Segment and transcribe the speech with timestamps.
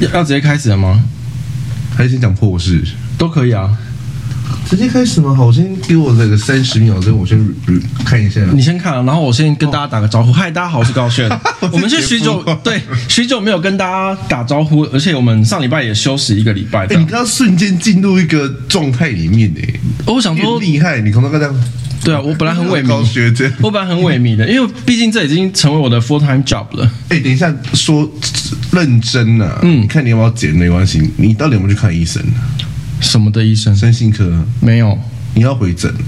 [0.00, 1.02] 要要直接开始了吗？
[1.96, 2.82] 还是先讲破事？
[3.16, 3.70] 都可以啊。
[4.68, 5.34] 直接开始吗？
[5.34, 7.38] 好，我先给我这个三十秒，之后我先
[8.04, 8.40] 看一下。
[8.52, 10.32] 你先看，然后我先跟大家打个招呼。
[10.32, 11.28] 嗨，大家好，我是高炫。
[11.72, 16.84] 我们是许久对许久没有跟大家打招呼，而且我们上礼拜也休息一个礼拜。
[16.86, 19.60] 哎，你刚刚瞬间进入一个状态里面呢。
[20.06, 21.54] 我想说厉害，你刚刚这样。
[22.06, 26.88] 对啊， 我本来很萎靡，我本来很萎靡的，因为毕竟这已经成为我的 full time job 了。
[27.08, 28.08] 哎，等一下说
[28.70, 32.22] 认真啊，嗯，你看你要不要剪没关系，你到底有没有去看医生？
[33.00, 33.74] 什么的医生？
[33.74, 34.96] 身心科没有。
[35.34, 36.00] 你要回诊了。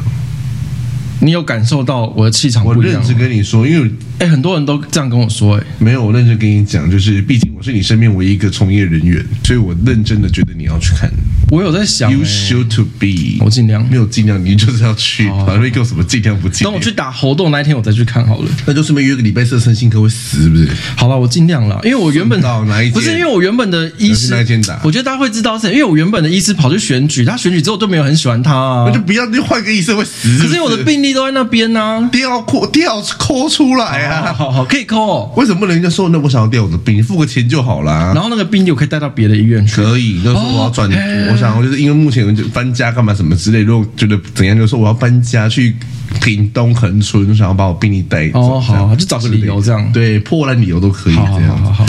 [1.21, 2.95] 你有感受到我的气场不一样？
[2.95, 3.91] 我认真跟你说，因为
[4.21, 11.11] 哎，很多人都这样跟我说，哎，没有，我认真跟你讲，就是毕竟我是你身边唯一一个从业人员，所以我认真的觉得你要去看。
[11.51, 16.71] 我有在想，You should to be，我尽量没有尽量，你就是要去，反正给我什么尽量不尽量。
[16.71, 18.51] 等我去打猴痘那一天，我再去看好了。
[18.67, 20.69] 那就顺便约个礼拜四，身心科会死是不是？
[20.97, 30.39] 好了，我尽量了，因为我原本到哪一不是因为我原本的医师天打，我觉得大家会知道是，因为我原本的医师跑去选举，他选举之后都没有很喜欢他啊，那就不要，就换个医生会死。
[30.39, 32.09] 可是因为我的病历都在那边呢。
[32.13, 34.33] 调扣调抠出来啊！
[34.33, 35.33] 好好可以抠哦。
[35.37, 38.13] 为什么不能人家说那我想要调我的病，你付个钱就好啦。
[38.15, 39.77] 然后那个病例我可以带到别的医院去。
[39.77, 40.91] 可以，就是说我要转，
[41.31, 45.75] 我想就是因为目前就搬家干嘛什么之类，如果觉得怎样，就说我要搬家去
[46.21, 48.57] 屏东恒春，想要把我病历带走。
[48.57, 49.93] 哦，好，就找个理由这样。
[49.93, 51.57] 对，破烂理由都可以这样。
[51.59, 51.87] 好好好。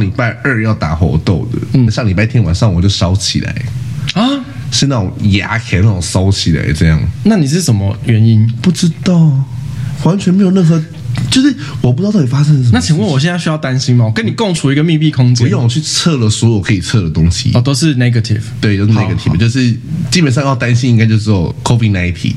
[0.00, 3.54] 上礼拜二要打猴痘的，嗯，上礼拜天晚上我就烧起来
[4.14, 4.26] 啊，
[4.70, 6.98] 是那种牙钳那种烧起来这样。
[7.24, 8.50] 那你是什么原因？
[8.62, 9.44] 不知道，
[10.04, 10.82] 完全没有任何，
[11.30, 12.70] 就是我不知道到底发生了什么。
[12.72, 14.06] 那请问我现在需要担心吗？
[14.06, 19.76] 我跟你共处一个密闭空间，不用，我去测了所有可以测的东西，哦，都是 negative，对，都是 negative，就是
[20.10, 22.32] 基本上要担心应该就只有 COVID nineteen。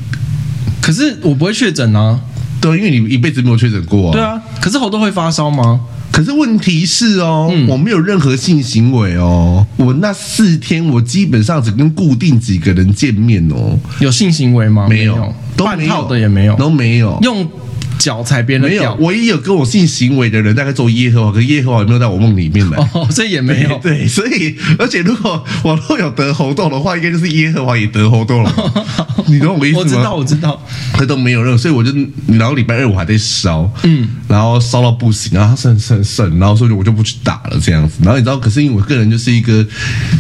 [0.82, 2.20] 可是我不会确诊啊，
[2.60, 4.12] 对，因为你一辈子没有确诊过啊。
[4.12, 5.80] 对啊，可是猴痘会发烧吗？
[6.14, 13.80] 可是问题是哦，嗯、我没有任何性行为哦，我那四天我基本上只跟固定几个人见面哦。
[14.00, 14.88] 有性行为吗？
[14.88, 17.50] 没有，都没有，半套的也没有，都没有用。
[17.98, 22.78] 脚踩别人的脚，唯一有跟我性行为的人，大概做耶和华，可是耶和华有没有在我梦里面来？
[22.94, 23.78] 哦，所以也没有。
[23.82, 28.54] 对，所以而且如果我若有得喉痘的话，应该就是耶和华也得喉痘了。
[29.28, 29.82] 你懂我意思吗？
[29.84, 30.62] 我知道，我知道，
[30.94, 31.92] 他都没有任何，所以我就
[32.28, 38.00] 然后礼拜二我还在烧，嗯，然后烧到不行，然后他剩剩剩，然后所以我就不去打了这样子。
[38.02, 39.66] 然后你知道，可是因为我个人就是一个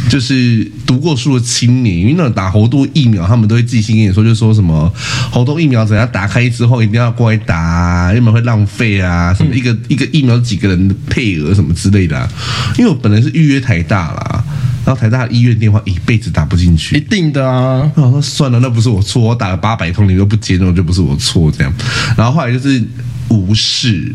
[0.09, 4.91] 就是读过书的青年，因为那种打猴痘疫苗，他们都会寄信跟你说，就说什么
[5.31, 7.72] 猴痘疫苗怎样打开之后一定要过来打。
[7.73, 12.29] 啊，因为会浪费啊，什么一个、嗯、一个疫苗几个人的配额什么之类的、啊。
[12.77, 14.43] 因为我本来是预约台大啦，
[14.85, 17.91] 然后台大的医院电话一辈子打不进去，一定的啊。
[17.95, 21.73] 我说算了，那不是我错，我打了八百通你都不接，那就不是我错这样。
[22.15, 22.83] 然后后来就是
[23.29, 24.13] 无视。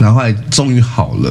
[0.00, 1.30] 然后后来终于好了，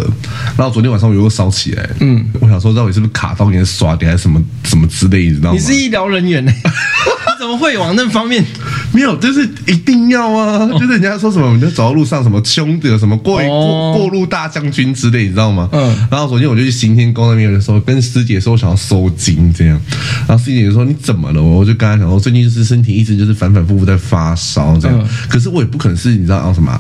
[0.57, 5.57] 然后昨天晚上我又烧起来，嗯，我想说到底是不是卡到你的刷点还是什么什么之类，你知道吗？
[5.57, 8.43] 你是医疗人员呢， 你怎么会往那方面？
[8.91, 15.69] 没有，就是一定要啊，就是人家说什么，你就走到路上什么凶的什么过过过路大将军之类，你知道吗？
[15.73, 15.95] 嗯。
[16.09, 19.79] 然后昨天我就去行天宫那边的时候，跟师姐说我想要收金这样，
[20.27, 21.43] 然后师姐就说你怎么了？
[21.43, 26.75] 我就跟她讲说最近就是身体一直就是反反复复在发烧这样，可是我也不可能是你知道什么。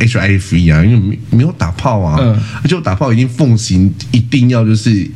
[0.00, 2.38] HIV 啊，因为没没有打炮啊，嗯，
[2.68, 5.08] 就打炮已经奉行一定要就是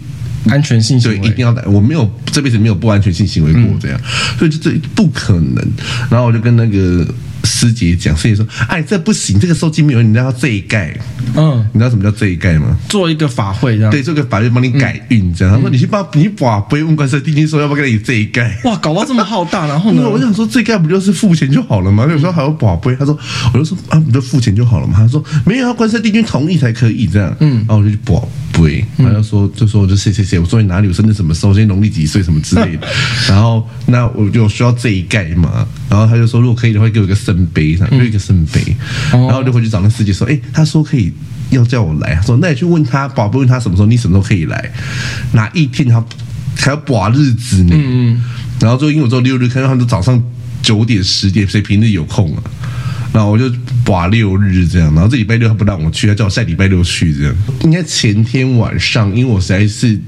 [0.49, 1.63] 安全性行为，对，一定要打。
[1.65, 5.67] 我没有这辈子没有不安全性行为过这样，嗯、所以就这不可能。
[6.11, 7.07] 然后我就跟那个。
[7.65, 10.95] 师姐讲，师姐说：“哎，这不行，这个收金没有，你知道这一盖，
[11.35, 12.77] 嗯，你知道什么叫这一盖吗？
[12.89, 15.55] 做一个法会这样，对，做个法会帮你改运这样。
[15.55, 18.59] 他说你去帮你把不用问关圣帝君说要不要给你这一盖？
[18.65, 20.09] 哇，搞到这么浩大，然后呢？
[20.09, 22.07] 我想说这一盖不就是付钱就好了吗？
[22.11, 23.19] 有时候还要把杯，他说，
[23.53, 24.95] 我就说啊，不就付钱就好了吗？
[24.99, 27.35] 他说没有，要关圣帝君同意才可以这样。
[27.41, 28.15] 嗯，然后我就去把
[28.61, 32.87] 杯，他就说就说我就谢谢谢，我说你哪里有生日什么时候，今天农历几岁什么之类的。
[33.29, 35.67] 然后那我就需要这一盖嘛。
[35.89, 38.61] 然后他就说如果可以的话，给我一个圣杯上。”一个圣杯，
[39.13, 41.11] 然后就回去找那司机说：“哎，他说可以，
[41.49, 42.15] 要叫我来。
[42.17, 44.71] 他说那你去问他，宝贝问他什么时候，你什么时候可以来？
[45.33, 46.05] 哪一天他
[46.59, 47.75] 还要把日子呢？
[47.75, 48.23] 嗯，
[48.61, 50.23] 然后就因为我做六日，看到他们都早上
[50.61, 52.43] 九点十点，谁平日有空啊？
[53.15, 53.51] 然后我就
[53.87, 57.35] 把六日这样，然后这礼拜六他不让我去，他叫我下礼拜六去这样。
[57.63, 59.99] 应该前天晚上，因为我实在是。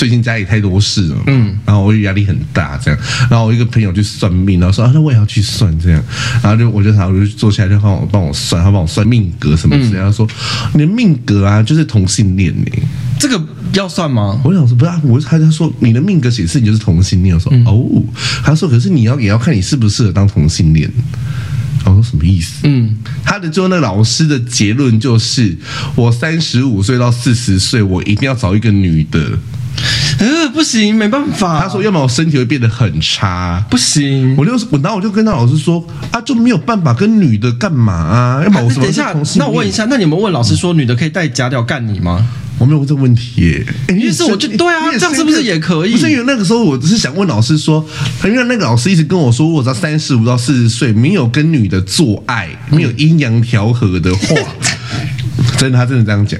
[0.00, 2.98] 最近家里太多事了，嗯，然后我压力很大，这样，
[3.28, 6.02] 然后我一个朋友去算命，然后说啊，那我也要去算，这样，
[6.42, 10.26] 然后就我就想我就坐下来就帮我帮我算，他帮我算命格什么之类的，他说
[10.72, 12.72] 你的命格啊就是同性恋呢，
[13.18, 13.38] 这个
[13.74, 14.40] 要算吗？
[14.42, 18.02] 我想说不是，啊我他他说你的命格显示你就是同性恋，我说哦，
[18.42, 20.90] 他说可是你要也要看你适不适合当同性恋。
[21.84, 22.60] 我说什么意思？
[22.64, 25.58] 嗯，他的最后那老师的结论就是，
[25.94, 29.38] 我三十五岁到四十岁，我一定要找一个女的。
[30.18, 31.60] 呃，不行，没办法。
[31.60, 34.34] 他说，要么我身体会变得很差，不行。
[34.36, 38.42] 我就我然后我就跟他老师说，啊，就没有办法跟女的干嘛啊？
[38.44, 38.82] 要么我什么？
[38.82, 42.26] 等一下，那我问一下，那你们问老师说，女的可以带假屌干你吗？
[42.58, 45.92] 我没有问这个问题耶，于是我就对啊，这样是不是也可以？
[45.92, 47.82] 不是因为那个时候我只是想问老师说，
[48.22, 54.36] 因为那个老师一直跟我说，我只要三十五到四十岁没有跟女的做爱，没有阴阳调和的话，
[55.56, 56.38] 真的，他真的这样讲。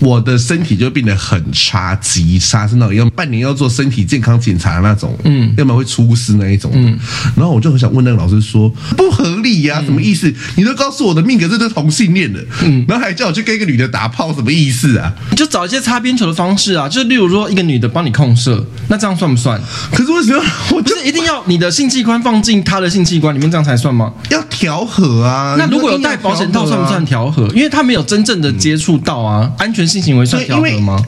[0.00, 6.98] 我的身体就变得很差，极差，是那种要半年要做身体健康检查的那种，嗯，要么会出事那一种，嗯，
[7.36, 10.32] 然后我就很想问那个老师说，不合理呀、啊，什么意思？
[10.56, 15.12] 你都告诉我的命格是同性恋的，嗯，然后还叫我去跟一个女的打炮，什么意思啊？
[15.30, 19.60] 你就找一些擦边球的方式啊，就是例如说一个女的帮你控射，那这样算不算？
[19.92, 20.42] 可是为什么
[20.72, 24.12] 我就是一定要你的性器官放进她的性器官里面这样才算吗？
[24.30, 25.56] 要调和啊。
[25.58, 27.46] 那如果有戴保险套算不算调和？
[27.54, 31.02] 因为他没有真正的接触到啊，安全性行为算调和吗？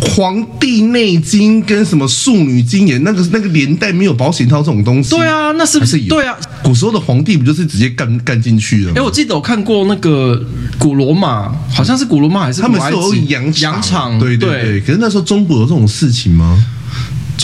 [0.16, 5.16] 《黄帝内经》跟什么《素女经言》，那个那个年代没有保险套这种东西。
[5.16, 5.98] 对啊，那是不是？
[5.98, 8.92] 是对啊，古时候的皇帝不就是直接干干进去了？
[8.96, 10.44] 哎，我记得我看过那个
[10.78, 12.60] 古罗马，好像是古罗马还是？
[12.60, 14.18] 他们是有羊羊场？
[14.18, 14.80] 对对对。
[14.80, 16.62] 可是那时候中国有这种事情吗？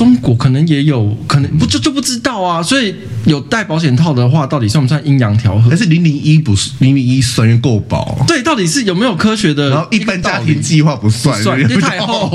[0.00, 2.94] 中国可能也有可能不就就不知道啊，所以
[3.26, 5.69] 有戴保险套的话，到底算不算阴阳调和？
[5.69, 8.25] 还是零零一不是零零一算因为够薄？
[8.26, 9.69] 对，到底是有没有科学的？
[9.69, 12.35] 然后一般家庭计划不算，算 太厚。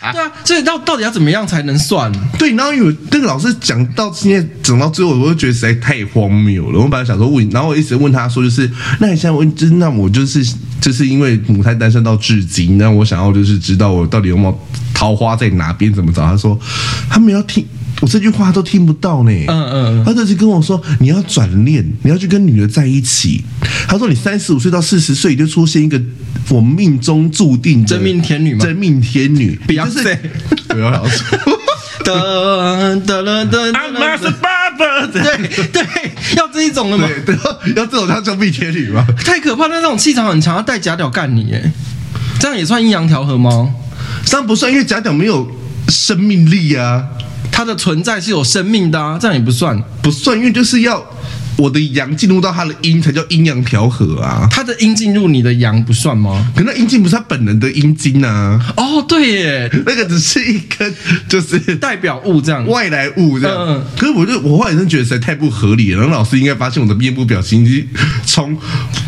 [0.00, 2.10] 对啊，所以到到底要怎么样才能算？
[2.38, 6.78] 对，然后有那个老师讲到今天讲到最后，我就觉得实在太荒谬了。
[6.78, 10.44] 我本来想说问，然后我一直问他说，就是那你现在问，就是那我就是
[10.80, 14.58] 就是因为母胎单身到至今，那我想要就是知道我到底有没有。
[14.94, 15.92] 桃花在哪边？
[15.94, 16.24] 怎么找？
[16.24, 16.58] 他说
[17.08, 17.64] 他没有听
[18.00, 19.30] 我这句话，都听不到呢。
[19.48, 23.44] 嗯嗯，他就是跟我说你要转念，你要去跟女的在一起。
[23.86, 26.00] 他说你三十五岁到四十岁就出现一个
[26.50, 28.64] 我命中注定真命天女吗？
[28.64, 30.16] 真命天女，不要睡，
[30.68, 31.38] 不要老说。
[32.04, 35.84] 噔噔噔噔，I'm not a 对对，
[36.36, 37.08] 要这一种的吗？
[37.26, 37.34] 对，
[37.74, 39.04] 要这种叫真命天女吗？
[39.24, 39.66] 太可怕！
[39.66, 41.72] 那这种气场很强，要带假屌干你，哎，
[42.38, 43.74] 这样也算阴阳调和吗？
[44.24, 45.50] 这样不算，因为假屌没有
[45.88, 47.04] 生命力啊，
[47.58, 51.04] 它的存在是有生命的啊，这样也不算，不算，因为就是要。
[51.56, 54.46] 我的阳进入到他的阴，才叫阴阳调和啊！
[54.48, 56.48] 他的阴进入你的阳不算吗？
[56.54, 58.64] 可那阴茎不是他本人的阴茎啊！
[58.76, 60.94] 哦，对耶，那个只是一根，
[61.28, 63.56] 就是代表物这样，外来物这样。
[63.58, 65.98] 嗯、可是我就我后来真的觉得实在太不合理了。
[65.98, 67.88] 然后老师应该发现我的面部表情已经
[68.24, 68.56] 从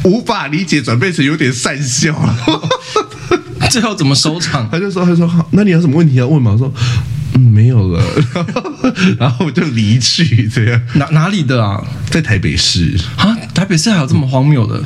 [0.03, 2.69] 无法理解转变成有点善笑了。
[3.71, 4.69] 最后怎么收场？
[4.69, 6.75] 他就说：“他说好，那你有什么问题要问吗？”我说。
[7.41, 8.03] 嗯，没有了，
[9.19, 10.81] 然后我就离去，这样。
[10.95, 11.83] 哪哪里的啊？
[12.11, 13.35] 在台北市啊？
[13.55, 14.83] 台北市还有这么荒谬的？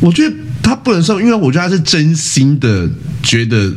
[0.00, 2.88] 我觉得他不能说，因为我觉得他是真心的
[3.22, 3.72] 觉得。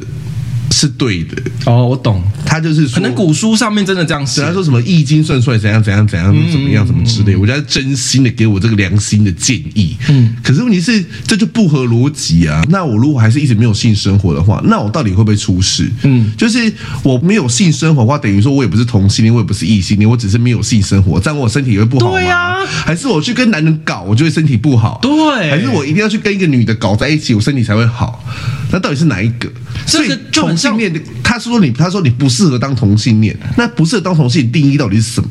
[0.72, 2.22] 是对的哦，我懂。
[2.46, 7.36] 他就是说，可能古书上面真的这样写，他说什么易经算出来怎样怎样怎样怎么样怎么之类。
[7.36, 9.96] 我觉得真心的给我这个良心的建议。
[10.10, 12.64] 嗯，可是问题是这就不合逻辑啊。
[12.70, 15.90] 那我如果还是一直没有性生活的话，那我到底会不会出事？
[16.04, 16.72] 嗯，就是
[17.04, 22.20] 我没有性生活的话，等于说我也不是同性恋，我也不是异性恋，我只是没有性生活，这样我身体也会不好吗？
[22.20, 25.00] 对啊，还是我去跟男人搞，我就会身体不好？
[25.02, 28.24] 对，还是我一定要去跟一个女的搞在一起，我身体才会好？
[28.72, 29.50] 那到底是哪一个？
[29.86, 30.55] 所以就很。
[30.56, 35.30] 同性恋，他说你，他说你不适合当同性恋，那不适合当同性定义到底是什么？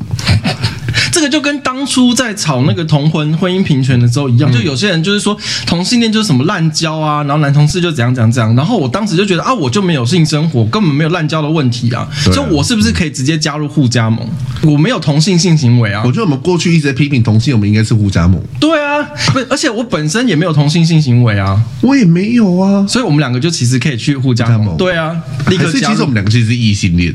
[1.11, 14.27] 这个就跟当初在吵那个同婚婚姻平权的时候一样，就有些人就是说同性恋就是什么滥交啊，然后男同事就怎样怎样怎样，然后我当时就觉得啊，我就没有性生活，根本没有滥交的问题啊，所以我是不是可以直接加入互加盟？
[14.63, 16.01] 我没有同性性行为啊。
[16.05, 18.41] 我觉得我们过去一直在批评同性，我们应该是互加盟。
[18.59, 24.75] 对啊，不，而且我本身也没有同性性行为啊，我也没有啊，所以我们两个就其实可以去互加盟。
[24.77, 25.15] 对啊，
[25.49, 25.93] 立刻加入。
[25.93, 27.13] 其实我们两个其实是异性恋，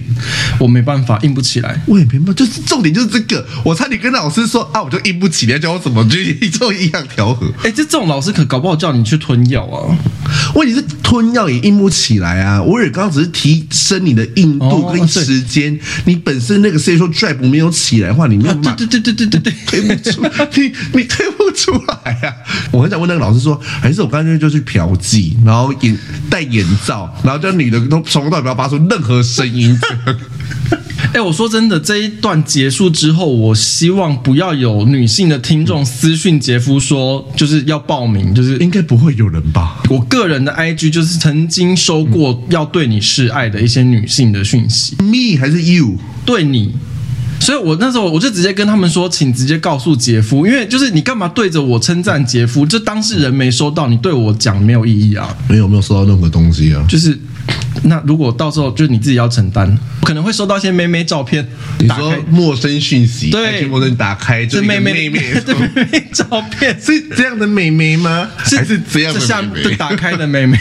[0.58, 4.59] 我没办法硬不起来，我也没办法，就是重点就是这个，我差点跟老师说。
[4.60, 7.46] 说啊，我就硬不起来，叫我怎么去 做阴阳调和？
[7.64, 9.96] 哎，这这种老师可搞不好叫你去吞药啊。
[10.54, 12.62] 问题是吞药也硬不起来啊。
[12.62, 20.22] 我也刚刚只是提升你的硬度跟时间，哦、你本身那个 sexual drive 没有起来的话，你没有对对对对对对， 推不出，
[20.54, 22.34] 你你推不出来啊。
[22.70, 25.96] 我很想问那个老师说，还是我刚才就去嫖妓，然后眼
[26.28, 29.78] 戴眼罩，然后叫女的都从头到尾不要发出任何声音。
[31.10, 39.82] 哎、欸，我说真的，这一段结束之后，我希望不要有女性的听众私讯杰夫说，就是要报名，就是应该不会有人吧？
[39.88, 45.96] 我个人的 IG 就是曾经收过要对你示爱的一些女性的讯息，me 还是 you？
[46.24, 46.72] 对你，
[47.40, 52.64] 所以我那时候我就直接跟他们说，请直接告诉杰夫，因为就是你干嘛对着我称赞杰夫？
[52.64, 55.36] 就当事人没收到，你对我讲没有意义啊？
[55.48, 57.18] 没有，没有收到任何东西啊，就是。
[57.84, 61.46] 那如果到时候就是你自己要承担，可能会收到一些妹妹照片，
[61.78, 68.28] 你说陌生讯息，对，陌生打开就是妹妹 妹妹照片， 是这样的妹妹吗？
[68.36, 69.76] 还是这样的妹妹？
[69.76, 70.58] 打开的妹妹，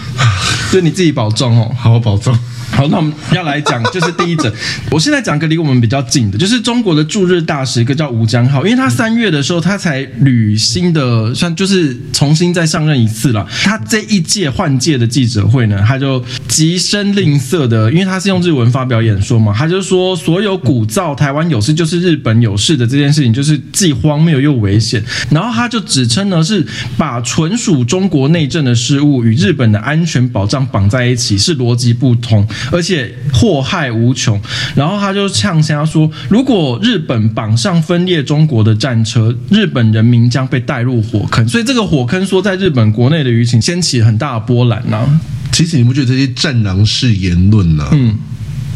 [0.70, 2.36] 就你自己保重哦，好好保重。
[2.72, 4.52] 好，那我们要来讲，就是第一则。
[4.90, 13.46] 我现在讲个离我们比较近的，就是中国的驻日大使，一个叫吴江浩，因为他三月的时候，他才履新的，算就是重新再上任一次了。
[13.62, 25.02] 他这一届换届的记者会呢，他就极声吝啬的，因为他是用日文发表演说嘛，他就说所有鼓噪台湾有事就是日本有事的这件事情，就是既荒谬又危险。
[25.30, 32.46] 然后他就指称呢，是把纯属中国内政的事物与日本的安全保障绑在一起，是逻辑不通。
[32.70, 34.40] 而且祸害无穷，
[34.74, 45.20] 然后他就呛声说：“如果日本绑上分裂中国的战车，日本人民将被带入火坑。”所以这个火坑说在日本国内的舆情掀起很大的波澜呢。
[45.52, 47.88] 其实你不觉得这些战狼式言论呢？
[47.92, 48.16] 嗯，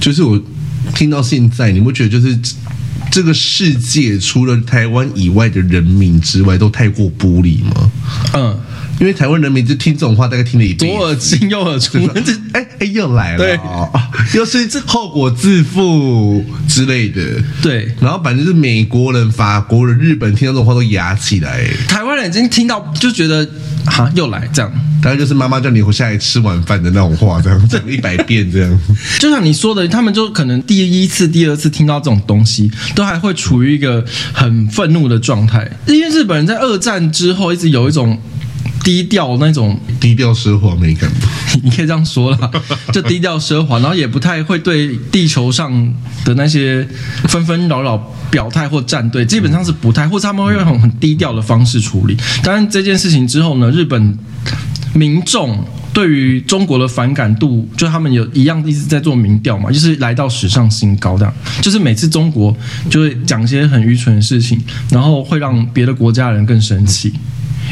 [0.00, 0.40] 就是我
[0.94, 2.36] 听到现在，你不觉得就是
[3.10, 7.90] 这个世界除了台湾以外的人民之外，都太过玻璃吗？
[8.34, 8.58] 嗯。
[9.00, 11.98] 因为台湾人民就听这种话，大概听了一遍，左耳进右耳出，
[12.54, 13.58] 哎哎，又来了，对，
[14.34, 17.20] 又是这后果自负之类的，
[17.60, 17.92] 对。
[18.00, 23.46] 然后反正是美国人、法国人、日本听到这种话都哑起来，台湾人已经听到就觉得
[23.86, 24.72] 哈又来这样，
[25.02, 28.80] 大概就是妈妈叫你回下来吃晚饭的那种话，这样 讲一百遍这样。
[29.18, 38.16] 就像你说的，他们就可能第一次、第二次听到这种东西，都还会处于一个很愤怒的状态，因为日本人在二战之后一直有一种。
[38.84, 41.10] 低调那种低调奢华美感，
[41.64, 42.50] 你可以这样说啦，
[42.92, 45.72] 就低调奢华，然后也不太会对地球上
[46.24, 46.86] 的那些
[47.28, 47.96] 纷纷扰扰
[48.30, 52.14] 表态或站队，基本上是不太，或者他们会用很很低调的方式处理。
[52.42, 54.18] 当然这件事情之后呢，日本
[54.92, 55.64] 民众
[55.94, 62.54] 对于中国的反感度，就他们有一样一直在做民调嘛，就是来到史上新高，这样就是每次中国
[62.90, 64.60] 就会讲一些很愚蠢的事情，
[64.90, 67.14] 然后会让别的国家人更生气。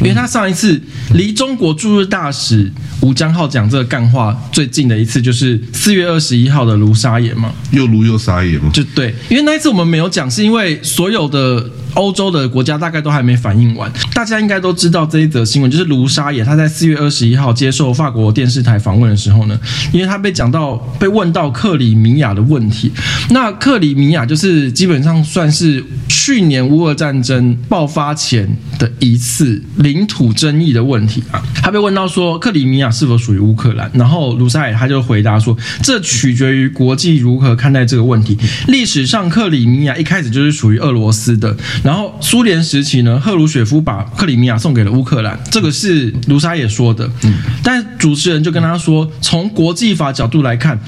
[0.00, 0.80] 因为他上一次
[1.14, 2.70] 离中国驻日大使
[3.00, 11.70] 吴江浩讲这个干话最近的一次，就是四月二十一号的卢沙野嘛，又卢又沙野嘛，就对，因为那一次我们没有讲，是因为所有的。
[11.94, 19.58] 欧洲的国家大概都还没反应完，大家应该都知道这一则新闻，就是卢沙野他在四月二十一号接受法国电视台访问的时候呢，
[19.92, 22.90] 因为他被讲到被问到克里米亚的问题，
[23.30, 41.54] 那克里米亚就是基本上算是去年乌俄战争爆发前的一次领土争议的问题啊，他被问到说克里米亚是否属于乌克兰，然后卢沙野他就回答说，这取决于国际如何看待这个问题，历史上克里米亚一开始就是属于俄罗斯的。
[41.82, 47.10] 然后苏联时期呢，赫鲁雪夫把克里米亚送给了乌克兰，这个是卢沙也说的。
[47.24, 50.78] 嗯，但主持人就跟他说，从国际法角度来看。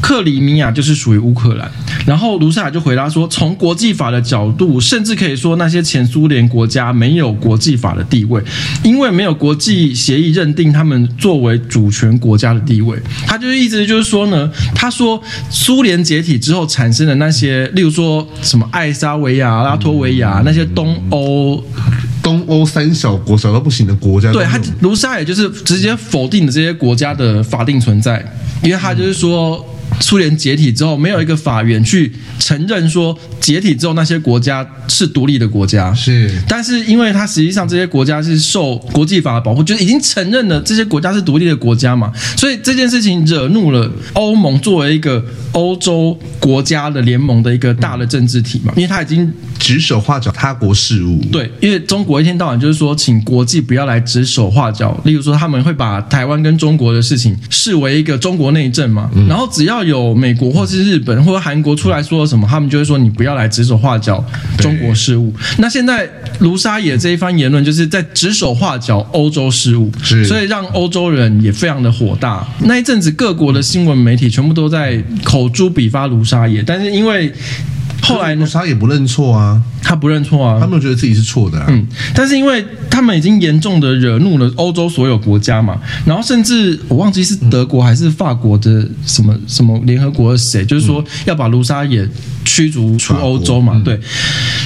[0.00, 1.70] 克里米亚就是属于乌克兰，
[2.06, 8.42] 然后卢沙尔就回答说，从国际法的角度，甚至可以说那些前苏联国家没有国际法的地位，
[8.84, 12.96] 因为没有国际协议认定他们作为主权国家的地位。
[13.26, 21.62] 他就是意思就是说呢，他说苏联解体之后产生的那些，例如说什么爱沙维亚、拉脱维亚那些东欧、
[22.22, 28.24] 东欧三小国小到不行的国家，对他卢沙野就是直接否定了这些国家的法定存在，
[28.62, 29.64] 因为他就是说。
[30.00, 35.92] 苏联解体之后，没有一个法院去承认说解体之后那些国家是独立的国家。
[35.92, 51.20] 是，但是因为它实际上这些国家是受国际法的保护，就已经承认了这些国家是独立的国家嘛，所以这件事情惹怒了欧盟作为一个欧洲国家的联盟的一个大的政治体嘛，因为它已经指手画脚他国事务。
[51.32, 59.77] 对，因为中国一天到晚就是说，请国际不要来指手画脚，例如说他们会把台湾跟中国的事情视为一个中国内政嘛，然后只要。
[59.78, 64.24] 要有美国或是日本或者韩国出来说什么，他们就会说你不要来指手画脚
[64.58, 65.32] 中国事务。
[65.58, 66.08] 那现在
[66.40, 69.90] 卢沙野这一番言论，就是在指手画脚欧洲事务，
[70.26, 72.44] 所以让欧洲人也非常的火大。
[72.64, 77.32] 那一阵子各国的新闻媒体全部都在口诛笔伐卢沙野，但是因为。
[78.00, 78.48] 后来呢？
[78.50, 81.66] 他也不认错啊，他不认错啊，他没有觉得自己是错的啊。
[81.68, 92.08] 嗯，但是因为他们已经严重的惹怒了欧洲所有国家嘛，然后甚至我忘记是德国还是法国的什么什么联合国的谁，就是说要把卢沙野
[92.44, 93.98] 驱逐出欧洲嘛，对。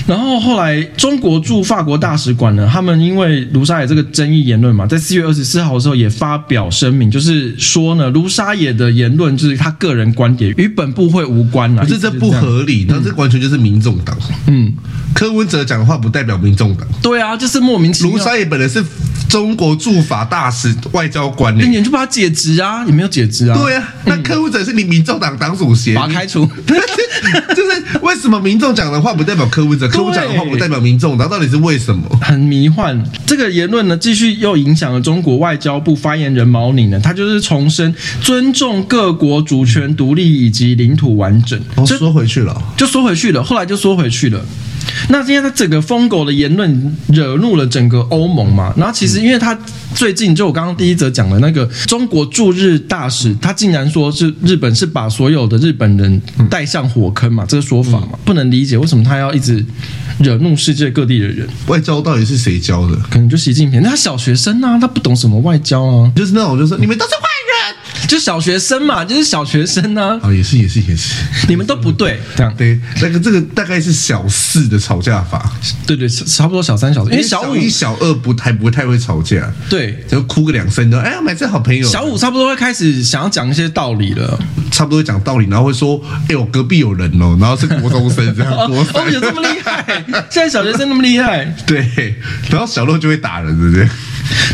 [0.07, 14.17] 然后后来中国驻法国大使馆呢，他们因为卢沙野这个争议言论嘛，在四月二十四号的时候也发表声明，就是说呢，卢沙野的言论就是他个人观点，与本部会无关啊，可是这不合理，那这完全就是民众党。
[14.47, 14.73] 嗯，
[15.15, 16.87] 柯文哲讲的话不代表民众党。
[17.03, 18.13] 对啊，就是莫名其妙。
[18.13, 18.85] 卢沙野本来是
[19.29, 23.59] 中国驻法大使、外交官，你就把他解职啊，你没有解职啊。
[23.59, 26.47] 对啊，那柯文哲是你民众党党主席，把他开除。
[27.55, 32.03] 就是为什么民众讲的话不代表柯文哲，柯文哲讲的话不代表民众党，到底是为什么？
[32.21, 33.01] 很迷幻。
[33.27, 44.45] 这个言论呢，继续又影响了中国外交部发言人毛宁呢，他就是重申尊重各国主权独立以及领土完整，哦，说回去了，就说回去了，后来就说回去了。
[45.09, 49.57] 那今天他整个疯狗的言论惹怒了整个欧盟嘛，然后其实因为他
[49.95, 56.21] 最近就我刚刚第一则讲的那个中国驻日大使，他竟然说是日本是把所有的日本人
[56.51, 59.65] 带向火坑嘛，这个说法嘛，不能理解为什么他要一直
[60.19, 61.47] 惹怒世界各地的人。
[61.67, 62.97] 外交到底是谁教的？
[63.11, 67.77] 可能就习近平，那他小学生啊，他不懂什么外交啊，就是那种就是你们都是坏人。
[68.09, 70.21] 就小学生嘛，就是小学生呢、啊。
[70.25, 71.15] 哦，也是也是也是，
[71.49, 72.79] 你们都不对，这样对。
[73.01, 75.51] 那个这个大概是小四的吵架法，
[75.87, 81.01] 对对，差不多小三小四，因为小五、小二不太不太会吵架，对，就哭个两声的。
[81.01, 81.89] 哎呀，买这好朋友。
[81.89, 84.39] 小五差不多会开始想要讲一些道理了，
[84.71, 90.05] 差不多会讲道理，然后会说：“哎，我隔壁有人哦。”然后是国中生这样， 国三、哦、有这么厉害？
[90.31, 91.45] 现在小学生那么厉害？
[91.67, 92.15] 对，
[92.51, 93.89] 然后小六就会打人，对不对？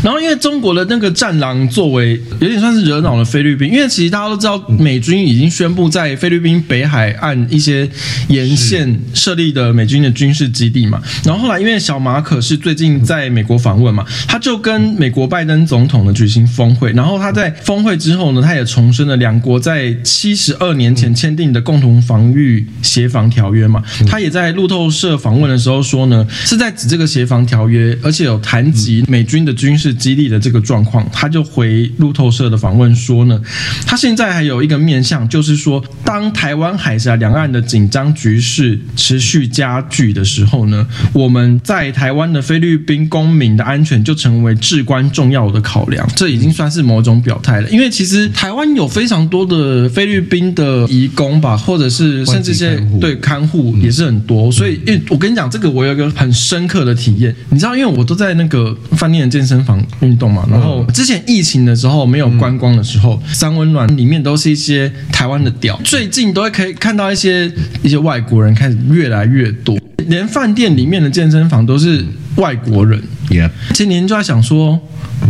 [0.03, 7.89] 然后因为中国的那个战狼作为有点算是惹恼了菲律宾，因为其实大家都知道美军已经宣布在菲律宾北海岸一些
[8.27, 11.01] 沿线设立的美军的军事基地嘛。
[11.23, 23.81] 然后后来因为小马可是最近在美国访问嘛，他就跟美国拜登总统呢举行峰会，然后他在峰会之后呢，他也重申了两国在七十二年前签订的共同防御协防条约嘛。
[24.07, 29.68] 他也在路透社访问的时候说呢，是在指这个协防条约，而且有谈及美军的军。
[29.69, 33.39] 军事基地的这个状况，他就回路透社的访问说呢，
[33.85, 46.09] 他现在还有一个面向，就是说，当台湾海峡两岸的紧张局势持续加剧的时候呢，我们在台湾的菲律宾公民的安全就成为至关重要的考量。
[46.15, 59.58] 这已经算是某种表态了，因为其实台湾有非常多的菲律宾的移工吧，或者是甚至些对看护也是很多，所以，因为我跟你讲，这个我有一个很深刻的体验，你知道，因为我都在那个饭店的健身。
[59.63, 65.79] 房运动嘛，然后之前疫情的时候没有观光的时候，三温暖里面都是一些台湾的屌。
[65.83, 73.01] 最近都会可以看到一些一些外国人开始越来越多，连饭店里面的健身房都是外国人。
[73.29, 74.79] Yeah，今年就在想说，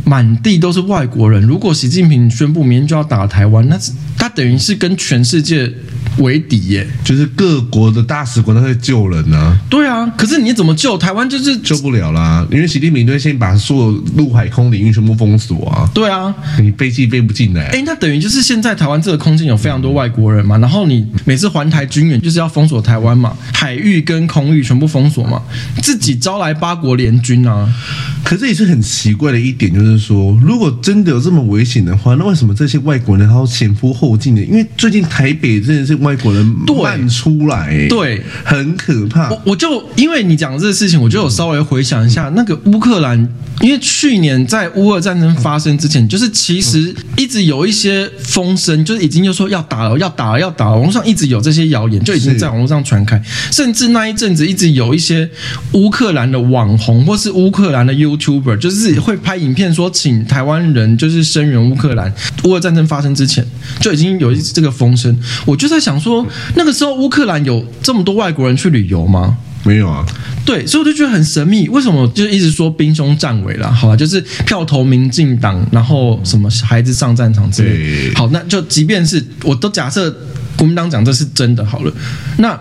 [0.06, 1.42] 满地都是外国人。
[1.44, 3.78] 如果习近平宣布明天就要打台湾，那
[4.20, 5.74] 他等于是跟全世界。
[6.18, 9.58] 为敌耶，就是各国的大使馆都在救人呢、啊。
[9.70, 11.30] 对啊，可是你怎么救台湾？
[11.30, 15.90] 就是救不了啦，因为习近平都会先把所有陆海空领域全部封锁啊。
[15.94, 17.68] 对啊，你飞机飞不进来。
[17.68, 25.42] 哎，那等于就是现在台湾这个空间有非常多外国人嘛，然后你每次环台军演就是要封锁台湾嘛，海域跟空域全部封锁嘛，
[25.82, 27.74] 自己招来八国联军啊。
[28.26, 34.42] 可是也是很奇怪的一点，就是说，如果真的有这么危险的话，那为什么这些外国人还要前赴后继呢？
[34.42, 39.30] 因为最近台北真的是外国人漫出来，对，对，很可怕。
[39.30, 43.18] 我我就因为你讲这个事情，我就有稍微回想一下，那个乌克兰，
[43.62, 55.30] 因为去年在乌俄战争发生之前，就是其实一直有一些风声，就是已经就说要打了，要打了，要打了，网络上一直有这些谣言，就已经在网络上传开，甚至那一阵子一直有一些
[55.74, 63.46] 乌克兰的网红或是乌克兰的 YouTuber，就是会拍影片说请台湾人就是声援乌克兰，乌俄战争发生之前
[63.80, 66.00] 就已经有一这个风声，我就在想。
[66.00, 69.38] 说那个时候乌克兰有这么多外国人去旅游吗？
[69.66, 70.06] 没有啊。
[70.46, 71.68] 对，所以我就觉得很神秘。
[71.68, 73.70] 为什么就一直说兵凶战危了？
[73.70, 78.14] 好吧，就是票投民进党，然后什么孩子上战场之类。
[78.14, 80.10] 好，那就即便是我都假设
[80.56, 81.92] 国民党讲这是真的好了，
[82.38, 82.58] 那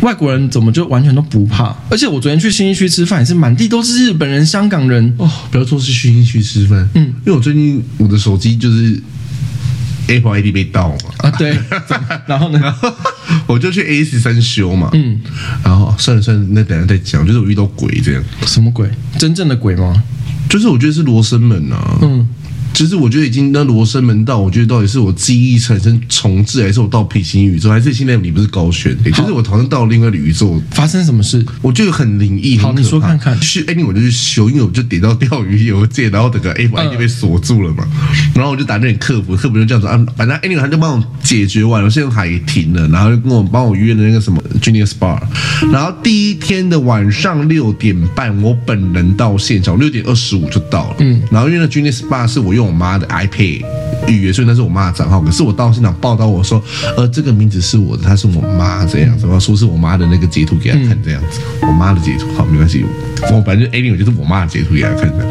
[0.00, 1.76] 外国人怎么就完全都不怕？
[1.90, 5.14] 而且我昨天去新义区吃饭，也是满地都是日本人、香港人。
[5.18, 8.98] 哦，不要说是新义区吃饭，嗯，因为我最近我的手机就是。
[10.08, 10.96] Apple ID 被盗嘛？
[11.18, 11.56] 啊，对。
[12.26, 12.58] 然后呢？
[12.60, 12.92] 然 后
[13.46, 14.90] 我就去 A 十三修嘛。
[14.92, 15.20] 嗯。
[15.64, 17.26] 然后算了算了，那等下再讲。
[17.26, 18.22] 就是我遇到鬼这样。
[18.46, 18.88] 什么鬼？
[19.18, 20.02] 真正的鬼吗？
[20.48, 21.98] 就是我觉得是罗生门啊。
[22.02, 22.28] 嗯。
[22.74, 28.94] 其实我觉得已经那罗生门到，我觉得到底是我记忆产生重置，还是我到平行宇宙，还是现在你不是高悬？
[29.04, 31.44] 就是我好像到了另外一个宇宙，发生什么事？
[31.62, 32.58] 我觉得很灵异。
[32.58, 33.40] 好，你说看看。
[33.40, 37.86] 去，哎，我就去修，因为我就点到钓鱼邮件，然后整个 Apple ID 被锁住了嘛。
[38.34, 45.20] 然后我就打那点客服，客服就这样子啊，反正 Anyway 他就帮我解决完了，现在海停了，然后就跟我帮我约了那个什么 Genius Bar。
[45.70, 50.96] 然后第一天的晚上六点半，我本人到现场，六点二十五就到了。
[50.98, 51.22] 嗯。
[51.30, 53.64] 然后因为那 Genius Bar 是我用我妈的 iPad。
[54.06, 55.18] 预约，所以那是我妈的账号。
[55.18, 56.62] 可是我到现场报道，我说，
[56.94, 59.26] 呃，这个名字是我的，她是我妈这样子。
[59.26, 62.84] 我要说是我妈的那个截图给她看这样子，我妈的截图，好，没关系。
[63.32, 65.24] 我反正 anyway 就是我妈的截图给她看的。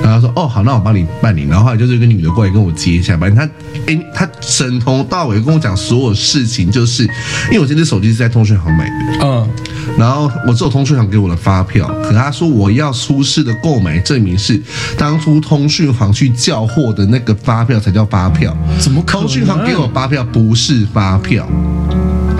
[0.00, 1.42] 然后她说，哦，好，那我帮你办理。
[1.48, 3.52] 然后后来就是一个女的过来跟我接一下，反正她，
[3.88, 7.02] 哎，她从头到尾跟我讲所有事情，就是
[7.50, 9.50] 因为我这只手机是在通讯行买的，嗯，
[9.98, 14.60] 然后我只有通讯行给我的发票，可她说我要出示的购买证明是
[14.96, 19.02] 当初通讯行去叫货的那个发票才叫发票，怎么？
[19.06, 21.46] 通讯行给我发票不是发票。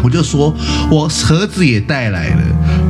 [0.02, 0.54] 我就说，
[0.90, 2.42] 我盒子也带来了，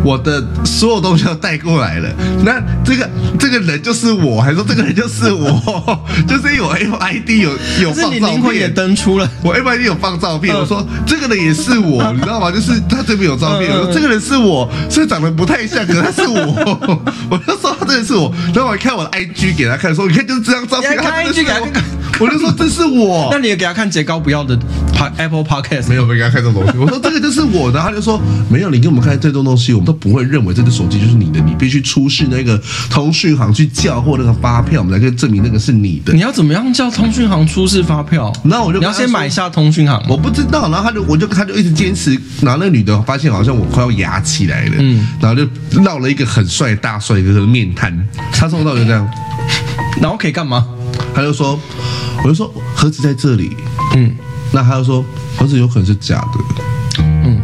[0.05, 2.09] 我的所有东西都带过来了。
[2.45, 3.09] 那这个
[3.39, 7.51] 这个人就是我，还说这个人就是我， 就是因为我 Apple ID 有
[7.83, 9.31] 有放照片，也登出了。
[9.43, 12.51] 我 Apple ID 有放照片，我说这个人也是我， 你知道吗？
[12.51, 17.01] 就是他这边有照片，我说这个人是我，虽然长得不太像，可是他是我。
[17.31, 21.83] 我就说他真的是我，然后我还看我的 IG 给他看，说你看就是这张照片，看 IG 给他看，
[22.19, 23.29] 我就说这是我。
[23.31, 24.59] 那你也给他看杰高不要的
[25.17, 26.79] Apple Podcast，没有没给他看这种东西。
[26.79, 26.99] 我说。
[27.01, 32.57] 这个就是我的，他就说没有，你给我们看这种东西，我们都不会认为这个手机就是你的，你必须出示那个
[32.88, 36.12] 通讯行去叫货那个发票，我们才可以证明那个是你的。
[36.12, 38.33] 你要怎么样叫通讯行出示发票？
[38.44, 40.70] 那我就你要先买下通讯行，我不知道。
[40.70, 47.92] 然后他就我就他就一直坚持，然后那个女的发现好像我快要牙起来了，嗯，然后就闹了一个很帅大帅哥的面瘫，
[48.33, 49.11] 他从头到尾就这样，
[50.00, 50.64] 然后可以干嘛？
[51.12, 51.59] 他就说，
[52.22, 53.57] 我就说盒子在这里，
[53.96, 54.14] 嗯，
[54.53, 55.05] 那他就说
[55.37, 56.64] 盒子有可能是假的。
[57.22, 57.39] 然后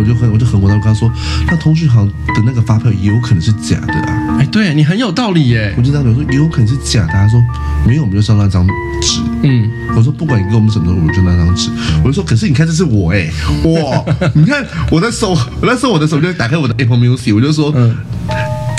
[0.00, 1.12] 我就很我就很无奈，我跟他说，
[1.46, 4.38] 那通讯行的那个发票也有可能是假的啊！
[4.40, 5.74] 哎，对你很有道理耶！
[5.76, 7.12] 我就这样说，也有可能是假的。
[7.12, 7.38] 他说
[7.86, 8.66] 没有，我们就上那张
[9.02, 9.20] 纸。
[9.42, 11.70] 嗯，我说不管你给我们什么我们就那张纸。
[12.02, 13.30] 我就说，可是你看这是我哎，
[13.64, 14.04] 哇！
[14.34, 17.94] 你看我在手，我那时候我的手就打开我的 Apple Music，我就说，嗯，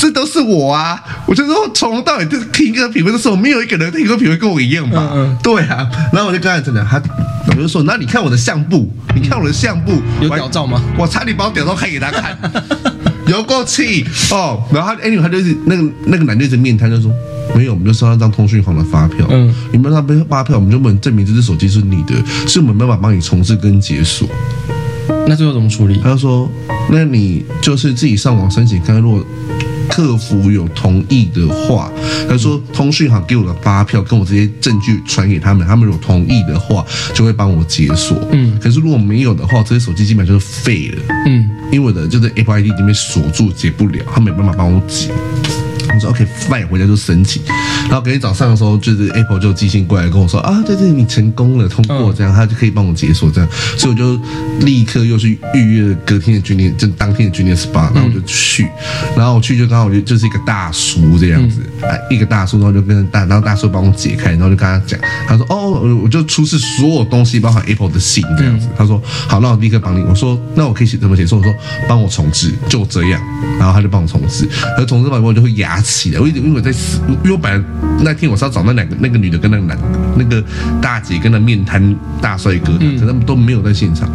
[0.02, 1.00] 这都是我啊！
[1.28, 5.12] 我就说从头到尾就是听歌品味的时候，没有一个人听歌品味跟我一样吧？
[5.14, 5.88] 嗯，对啊。
[6.12, 7.00] 然后我就跟他讲，他。
[7.50, 10.82] 我就说，那你看我的相簿，你看我的相簿有屌照吗？
[10.98, 12.36] 我差点把我屌照开给他看，
[13.28, 14.64] 有够气哦。
[14.74, 17.12] 然后他，anyway，他就是那个那个男的一直面瘫，就说
[17.56, 19.28] 没有，我们就收到张通讯行的发票。
[19.30, 22.14] 嗯，你们那边发票，我们就不能证明这只手机是你的，
[22.48, 24.28] 是我们没办法帮你重置跟解锁。
[25.28, 26.00] 那最后怎么处理？
[26.02, 26.50] 他就说，
[26.90, 29.26] 那你就是自己上网申请看看，如果。
[29.90, 31.92] 客服有同意的话，
[32.30, 38.18] 他说通讯行给我的发票跟我这些证据传给他们，他们有同意的话就会帮我解锁。
[38.32, 41.04] 嗯，可是如果没有的话，这些手机基本上就是废了。
[41.28, 45.12] 嗯，因为我的就是 Apple ID 已经被锁住，解不了，他没办法帮我解。
[45.94, 47.42] 我说 OK fine，回家就申请。
[47.84, 53.50] 然后隔天早上的时候，就是 Apple 就寄信过来跟我说啊，对对你成功了，通过这样，他就可以帮我解锁这样。
[53.78, 54.20] 所以我就
[54.66, 58.68] 立刻又去预约了隔天的 Genius，就当天的 Genius SPA，然后我就去，
[59.16, 65.72] 然后我去就刚好就就是一个大叔这样子，哎，一个大叔，然后就跟大，然后大叔帮我解开，然后就跟他讲，他说哦，
[66.04, 68.68] 我就出示所有东西，包含 Apple 的信这样子。
[68.78, 70.04] 他说好，那我立刻帮你。
[70.04, 71.26] 我说那我可以写怎么写？
[71.26, 71.54] 说我说
[71.88, 73.22] 帮我重置，就这样。
[73.60, 76.20] 然后他就帮我重置，而重置完以后就会压起来。
[76.20, 77.64] 我因为我在思，因为我本来
[78.04, 79.84] 那天我是要找那两个那个女的跟那个男的，
[80.18, 80.44] 那个
[80.82, 84.10] 大姐跟那面瘫大帅哥，可他们都没有在现场。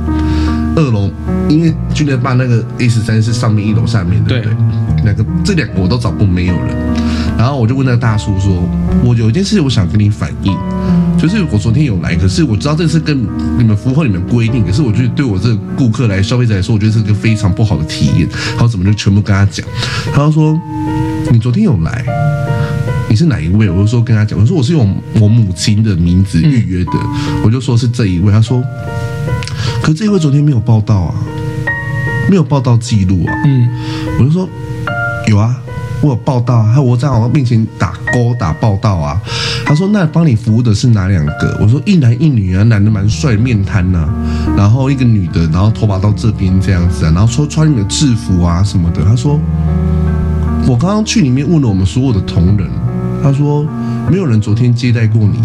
[0.77, 1.11] 二楼
[1.49, 4.57] 因为去年办那个 A 十三是上面一楼下面，对不对？
[5.05, 6.77] 两个这两个我都找过没有人。
[7.39, 8.67] 然后我就问那个大叔说
[9.05, 10.57] ：“我有一件事情我想跟你反映，
[11.19, 13.27] 就是我昨天有来，可是我知道这是跟
[13.59, 18.29] 你们符合你们规定，可是我觉得对我这个顾客来消费者来说，我觉得是个非常不好的体验。
[18.51, 19.67] 然后怎么就全部跟他讲？
[20.15, 20.59] 他就说。”
[21.33, 22.05] 你昨天有来？
[23.09, 23.69] 你是哪一位？
[23.71, 26.93] 我就说跟他讲，我说我是用我母亲的名字预约的，
[27.45, 28.31] 我就说是这一位。
[28.33, 28.63] 他说，
[29.81, 31.15] 可是这一位昨天没有报到啊，
[32.29, 33.33] 没有报到记录啊。
[33.45, 33.69] 嗯，
[34.19, 34.49] 我就说
[35.29, 35.57] 有啊，
[36.01, 39.21] 我有报到啊，我在我面前打勾打报道啊。
[39.65, 41.59] 他说那帮你服务的是哪两个？
[41.61, 44.09] 我说一男一女啊，男的蛮帅，面瘫呐，
[44.57, 49.05] 然后一个女的，然后头发到这边这样子啊，然后说穿你的制服啊什么的。
[49.05, 49.41] 他说。
[50.69, 52.69] 我刚刚去里面问了我们所有的同仁，
[53.23, 53.65] 他说
[54.11, 55.39] 没有人昨天接待过你。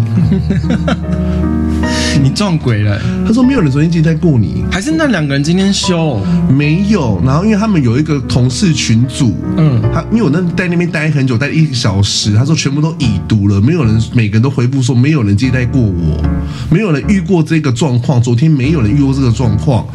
[2.22, 3.00] 你撞鬼了。
[3.26, 6.20] 他说没有人昨天接待过你，还是那两个人今天休？
[6.48, 7.20] 没有。
[7.24, 16.22] 然后因为他们有一个同事群组，嗯，他因为我那在那边待很久，待一个小时，他说全部都已读了，没有人，每个人都回复说没有人接待过我，
[16.70, 19.86] 没有人遇过这个状况，昨天没有人遇过这个状况。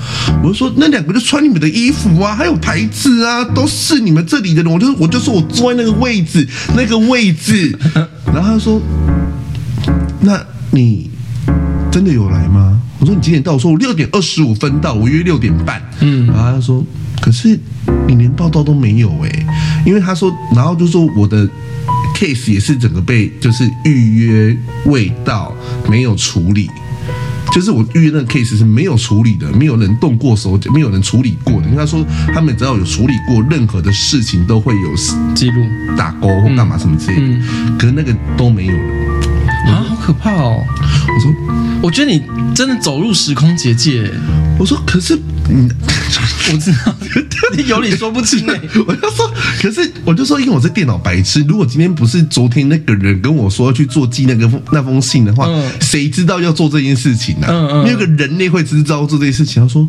[0.43, 4.71] 我就说那两个就穿你们的衣服啊，还有牌子啊，都是你们这里的人。
[4.71, 7.77] 我就我就说我坐在那个位置，那个位置。
[8.34, 8.82] 然后他说，
[10.19, 10.39] 那
[10.71, 11.10] 你
[11.91, 12.80] 真的有来吗？
[13.00, 13.54] 我说你几点到？
[13.54, 15.82] 我说我六点二十五分到，我约六点半。
[16.00, 16.84] 嗯，然后他说，
[17.21, 17.60] 可是
[18.08, 19.45] 你连报道都没有诶，
[19.86, 21.47] 因为他说，然后就说我的
[22.15, 25.54] case 也是整个被就是预约未到，
[25.89, 26.69] 没有处理。
[27.54, 31.67] 就是我预约那个 case 是没有处理的，没有人动过手脚，没有人处理过的。
[31.67, 35.63] 因为他说他们只要有处理过任何的事情，都会有记录、
[35.97, 37.23] 打勾或干嘛什么之类的。
[37.23, 39.07] 嗯嗯、可是那个都没有了
[39.67, 40.63] 啊，好可怕哦！
[40.65, 41.34] 我说，
[41.84, 42.23] 我觉得你
[42.56, 44.10] 真的走入时空结界。
[44.58, 45.17] 我说，可是。
[45.50, 45.70] 嗯，
[46.52, 46.96] 我知道，
[47.56, 48.60] 你有理说不清哎。
[48.86, 49.32] 我就说，
[49.62, 51.44] 可是我就说，因为我是电脑白痴。
[51.48, 55.48] 如果今天不是昨天那个人跟我说要去做寄那个那封信的话，
[55.80, 57.48] 谁知道要做这件事情呢？
[57.50, 59.62] 嗯嗯，没有个人类会知道做这件事情。
[59.62, 59.88] 他说，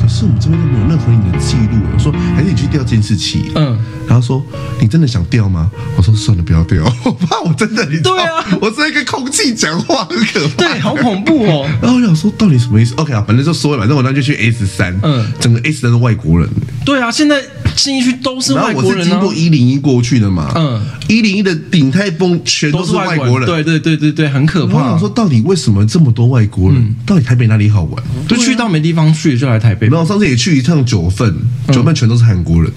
[0.00, 1.78] 可是我们这边都没有任何你的记录。
[1.94, 3.50] 我说，还是你去调监视器。
[3.54, 4.44] 嗯，然后说，
[4.80, 5.70] 你真的想调吗？
[5.96, 11.68] 我说算了，不要调，我怕我真的，你对啊，我在跟空气讲话，很可怕，对，好恐怖哦。
[11.80, 14.81] 然后我想说，到底什么意思？OK 啊，反正就说了，反正我那就去 S 三。
[15.02, 16.48] 嗯，整个 S 都是外国人。
[16.84, 17.40] 对啊，现在
[17.76, 18.98] 信义区都是外国人。
[18.98, 20.52] 我是经过一零一过去的嘛。
[20.54, 23.46] 嗯，一零一的顶泰丰全都是外国人。
[23.46, 24.78] 对对对对对，很可怕。
[24.78, 26.94] 我想说，到底为什么这么多外国人？
[27.06, 28.02] 到底台北哪里好玩？
[28.26, 29.88] 就去到没地方去，就来台北。
[29.88, 31.34] 没有上次也去一趟九份，
[31.68, 32.72] 九份全都是韩国人。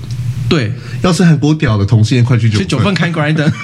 [0.47, 2.67] 对，要是韩国屌的同性恋，快去九份。
[2.67, 3.51] 九份开 Grindr。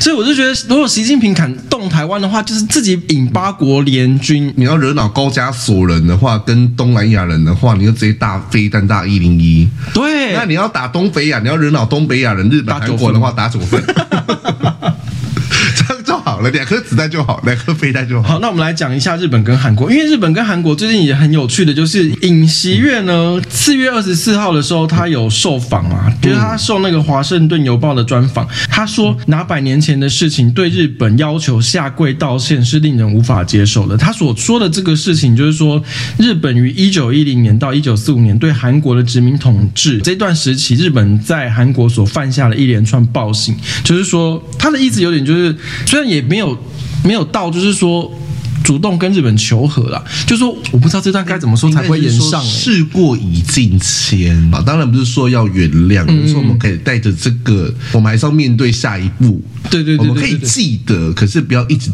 [0.00, 4.52] 所以我就觉得，如果习近平敢动台湾的话，就是自己引八国联军。
[4.56, 9.68] 你要惹恼高加索人的话，跟东南亚人的话，你就直接大飞弹大一零一。
[9.92, 13.82] 对，那你要打东北亚，你要惹恼东北亚人、日本、韩国的话，打九份。
[16.24, 18.34] 好了，两颗子弹就好，两颗飞弹就好。
[18.34, 33.96] 好，那我们来讲一下日本跟韩国，因为日本跟韩国最近也很有趣的，就是尹锡悦呢，四月二十四号的时候，他有受访啊，就是他受那个华盛顿邮报的专访，他说拿百年前的事情对日本要求下跪道歉是令人无法接受的。
[33.96, 35.82] 他所说的这个事情，就是说
[36.18, 46.25] 日本于一九一零年到一九四五年对韩国的殖民统治这段时期，日本在韩国所犯下的一连串暴行，就是说他的意思有点就是虽然也。
[46.26, 46.58] 也没有
[47.04, 48.12] 没有到，就是说
[48.64, 52.42] 主动跟日本求和了，就是说我不知道这段该怎么说才会延上。
[52.44, 59.40] 事过已境迁啊，当然不是说要原谅，而是说我们可以带着这个，我们还是要面对下一步。
[59.70, 61.90] 对对对，对，我们可以记得，可是不要一直。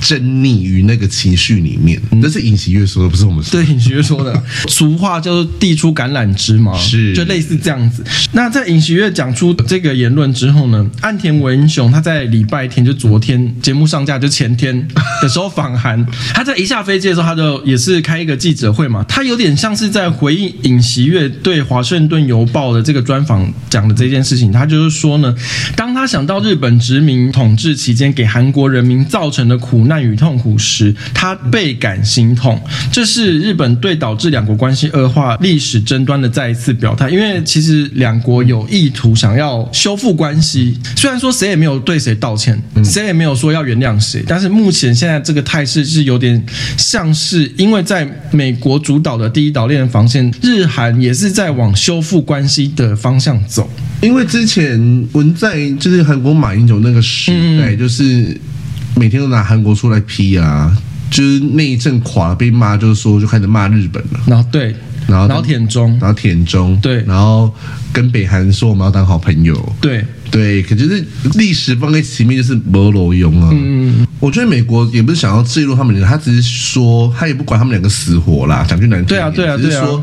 [0.00, 3.64] 沉溺于那个情绪里面，那是尹锡悦说的，不是我们说的。
[3.64, 8.04] 对，尹锡悦说的， 俗话叫做递出橄榄枝嘛，是，就类似这样子。
[8.32, 14.86] 那在尹锡悦讲出这个言论之后呢，岸田文雄他在礼拜天，就昨天节目上架就前天
[15.22, 25.34] 的时候访韩， 他在一下飞机的时候，他就也是开一个记者会嘛，他有点像是在回应尹锡悦对华盛顿邮报的这个专访讲的这件事情，他就是说呢，
[25.76, 29.75] 当他想到日本殖民统治期间给韩国人民造成的苦。
[29.76, 32.58] 苦难与痛苦时，他倍感心痛。
[32.90, 37.10] 这是日本对导致两国关系恶化历史争端的再一次表态。
[37.10, 46.42] 因为其实两国有意图想要修复关系，虽然说谁也没有对谁道歉，谁也没有说要原谅谁，但是目前现在这个态势是有点
[46.78, 53.70] 像是因为在美国主导的第一岛链防线，日韩也是在往修复关系的方向走。
[54.00, 58.40] 因为之前文在就是韩国马英九那个时代，就是。
[58.96, 60.74] 每天都拿韩国出来批啊，
[61.10, 64.20] 就是那一阵垮了被骂，就是说就开始骂日本了。
[64.26, 64.74] 然后对，
[65.06, 67.54] 然后然后舔中，然后田中，对，然后
[67.92, 69.72] 跟北韩说我们要当好朋友。
[69.80, 71.04] 对对，可就是
[71.34, 73.50] 历史放在前面就是没路用啊。
[73.52, 80.02] 嗯，我觉得美国也不是想要介入他们他只是说他也不管他们两个死活啦，讲句难听点，对啊对啊，只是说。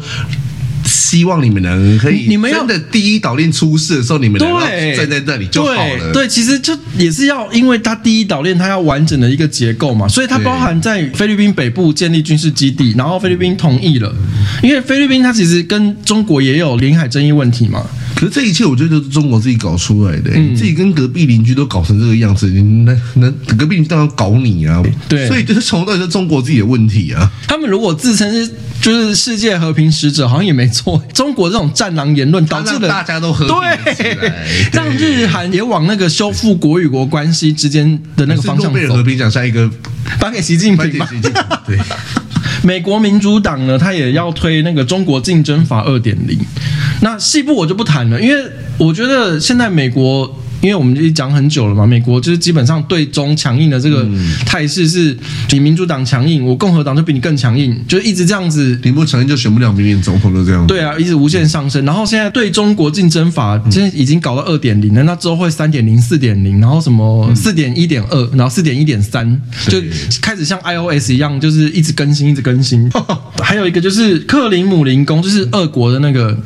[0.84, 4.60] 希望你们能可以，你们要的第一岛链出事的时候，你们能
[4.96, 6.12] 站在那里就好了。
[6.12, 14.14] 对，对，其实就也是要，因为它第一岛链它要完整的一个结构嘛，所以它包含在菲律宾北部建立军事基地，然后菲律宾同意了，
[14.62, 17.86] 因为菲律宾它其实跟中国也有领海争议问题嘛。
[18.16, 24.82] 可是这一切我觉得都是中国自己搞出来的，自己跟隔壁邻居都搞成这个样子，那那隔壁邻居当然搞你啊。
[25.10, 27.30] 对，所以就是从到底是中国自己的问题啊。
[27.48, 28.50] 他们如果自称是
[28.84, 31.02] 就是世界和平使者，好像也没错。
[31.14, 34.32] 中国这种战狼言论导致了大家都和平对，
[34.74, 38.72] 让日韩也往那个修复国与国关系之间的那个方向走。
[38.72, 39.72] 诺贝尔和平奖下一个
[40.20, 41.10] 颁给习近平吧。
[41.66, 41.80] 对，
[42.62, 46.38] 美国民主党呢，他也要推那个中国竞争法二点零。
[47.00, 50.40] 那细部我就不谈了，因为我觉得现在美国。
[50.64, 54.08] 因为我们已经讲很久了嘛，美国就是基本上对中强硬的这个
[54.46, 55.16] 态势是，
[55.52, 58.80] 你民主党强硬，我共和党就比你更强硬，就一直这样子。
[58.82, 60.66] 你不强硬就选不了明年总统，就这样。
[60.66, 61.84] 对啊，一直无限上升。
[61.84, 69.78] 然后现在对中国竞争法现在已经搞到二点零了，那之后会三点零、四点零，然后什么四点一点二，然后四点一点三，就
[70.22, 72.90] 开始像 iOS 一样，就是一直更新，一直更新。
[73.44, 76.38] 还有一个就是克林姆林宫，就是俄国的那个。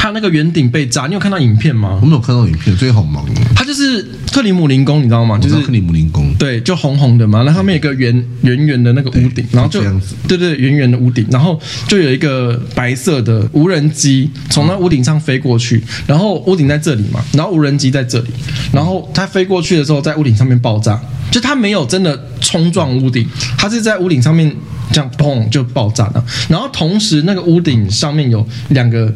[0.00, 1.98] 他那个圆顶被炸，你有看到影片吗？
[2.00, 3.32] 我没有看到影片，最近好忙哦。
[3.54, 5.36] 他就是克里姆林宫，你知道吗？
[5.36, 7.42] 就是克里姆林宫，对，就红红的嘛。
[7.44, 8.10] 那上面有个圆
[8.40, 18.28] 圆圆的那个屋顶，然后就这样子，对对，圆圆的屋顶，然后就有一个白色的无人机从那屋顶上飞过去，然后屋顶在这里嘛，然后无人机在这里，
[18.72, 20.98] 然后它飞过去的时候在屋顶上面爆炸，
[21.30, 24.50] 就它没有真的冲撞屋顶，它是在屋顶上面
[24.92, 29.14] 这样砰就爆炸了，然后同时那个屋顶上面有两个。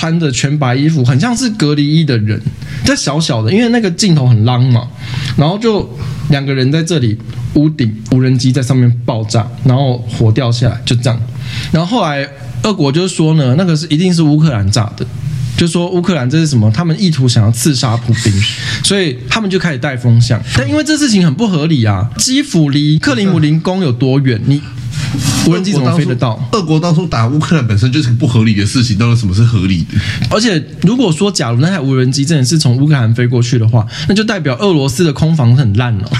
[0.00, 2.40] 穿着全白衣服，很像是隔离衣的人，
[2.86, 4.88] 这小小的，因为那个镜头很浪嘛，
[5.36, 5.86] 然后就
[6.30, 7.18] 两个人在这里，
[7.52, 11.20] 屋顶无人机在上面爆炸，然后火掉下来，就这样。
[11.70, 12.26] 然后后来
[12.62, 15.04] 俄国就说呢，那个是一定是乌克兰炸的，
[15.54, 16.70] 就说乌克兰这是什么？
[16.70, 18.32] 他们意图想要刺杀普京，
[18.82, 20.42] 所以他们就开始带风向。
[20.56, 24.40] 但因为这事情很不合理啊，基辅离克里姆林宫有多远？
[24.46, 24.62] 你。
[25.46, 26.42] 无人机怎么飞得到？
[26.52, 29.98] 俄国当初打乌克兰本身就是个不合理的事情，到底什么是合理的？
[30.30, 36.10] 而且如果说假如那台无人机真的是从乌克兰飞过去的话，那就代表俄罗斯的空防很烂了，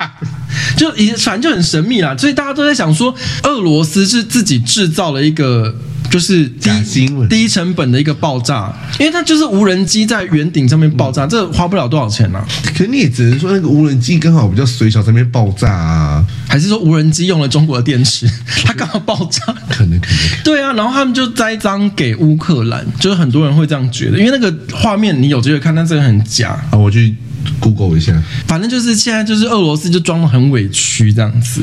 [0.76, 2.16] 就以反正就很神秘啦。
[2.16, 5.74] 所以大家都在想说，俄罗斯是自己制造了一个。
[6.10, 6.44] 就是
[6.92, 12.44] 低低成本的一个爆炸，因为它就是无人机在圆顶上面爆炸，这花不了多少钱啊。
[12.76, 18.28] 可你也只能说那个无人机刚好比较随小，在那边爆炸啊，还是说无人机用了中国的电池，
[18.66, 19.44] 它刚好爆炸？
[19.68, 20.44] 可能可能。
[20.44, 26.76] 对啊，然后他们就栽赃给乌克兰，就是很多人会这样觉得，因为那个画面你有机会看，但这个很假啊。
[26.76, 27.14] 我去
[27.60, 31.62] Google 一下，反正就是现在就是俄罗斯就装得很委屈这样子。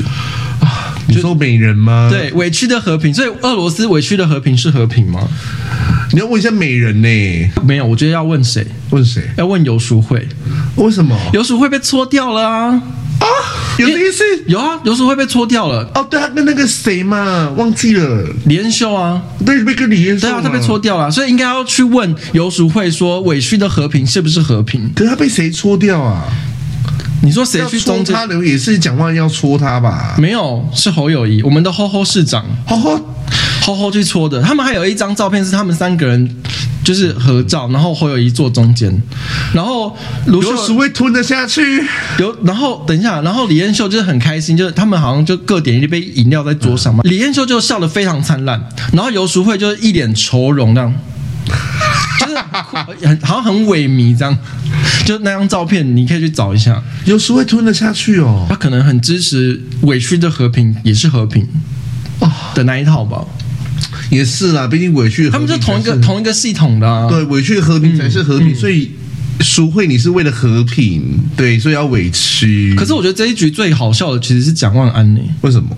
[1.08, 2.08] 你说美人吗？
[2.10, 3.12] 对，委屈的和平。
[3.12, 5.26] 所以俄罗斯委屈的和平是和平吗？
[6.12, 7.50] 你要问一下美人呢、欸？
[7.64, 8.66] 没有，我觉得要问谁？
[8.90, 9.22] 问谁？
[9.36, 10.26] 要问游淑慧。
[10.76, 11.18] 为什么？
[11.32, 12.82] 游淑慧被搓掉了啊！
[13.20, 13.26] 啊，
[13.78, 14.22] 有这意思？
[14.46, 15.90] 有啊，游淑慧被搓掉了。
[15.94, 20.28] 哦，对，他跟那个谁嘛，忘记了，李恩秀啊，对，被跟李恩秀。
[20.28, 24.90] 对啊，他被搓掉了，所以应该要去问游淑慧说，委屈的和平是不是和平？
[24.94, 26.24] 可是他被谁搓掉啊？
[27.20, 28.44] 你说谁去搓他的？
[28.44, 30.14] 也是讲话要戳他吧？
[30.18, 33.00] 没有，是侯友谊，我们的吼吼市长，吼吼
[33.62, 34.40] 吼吼去戳的。
[34.42, 36.36] 他们还有一张照片是他们三个人
[36.84, 39.02] 就是合照，然后侯友谊坐中间，
[39.52, 41.84] 然后卢秀淑慧吞得下去。
[42.18, 47.02] 有，然后等一下，然后李彦秀就是很开心，就是他们好像就各点一杯饮料在桌上嘛。
[47.04, 50.94] 嗯、李彦秀就笑得非常灿烂，然后游淑慧就一脸愁容那样。
[52.62, 54.36] 好像很萎靡这样，
[55.06, 58.46] 就那张照片你可以去找一下，有时会吞得下去哦。
[58.48, 61.46] 他可能很支持委屈的和平也是和平
[62.20, 62.30] 哦。
[62.54, 63.24] 的那一套吧，
[64.10, 68.90] 也是啦，毕竟委屈他们是同一个同一个系统的啊，对，委屈和平才是和平，嗯、所以
[69.40, 72.74] 淑慧你是为了和平，对，所以要委屈。
[72.74, 75.68] 可是我觉得这一局最好笑的其实是蒋万安呢，为什么？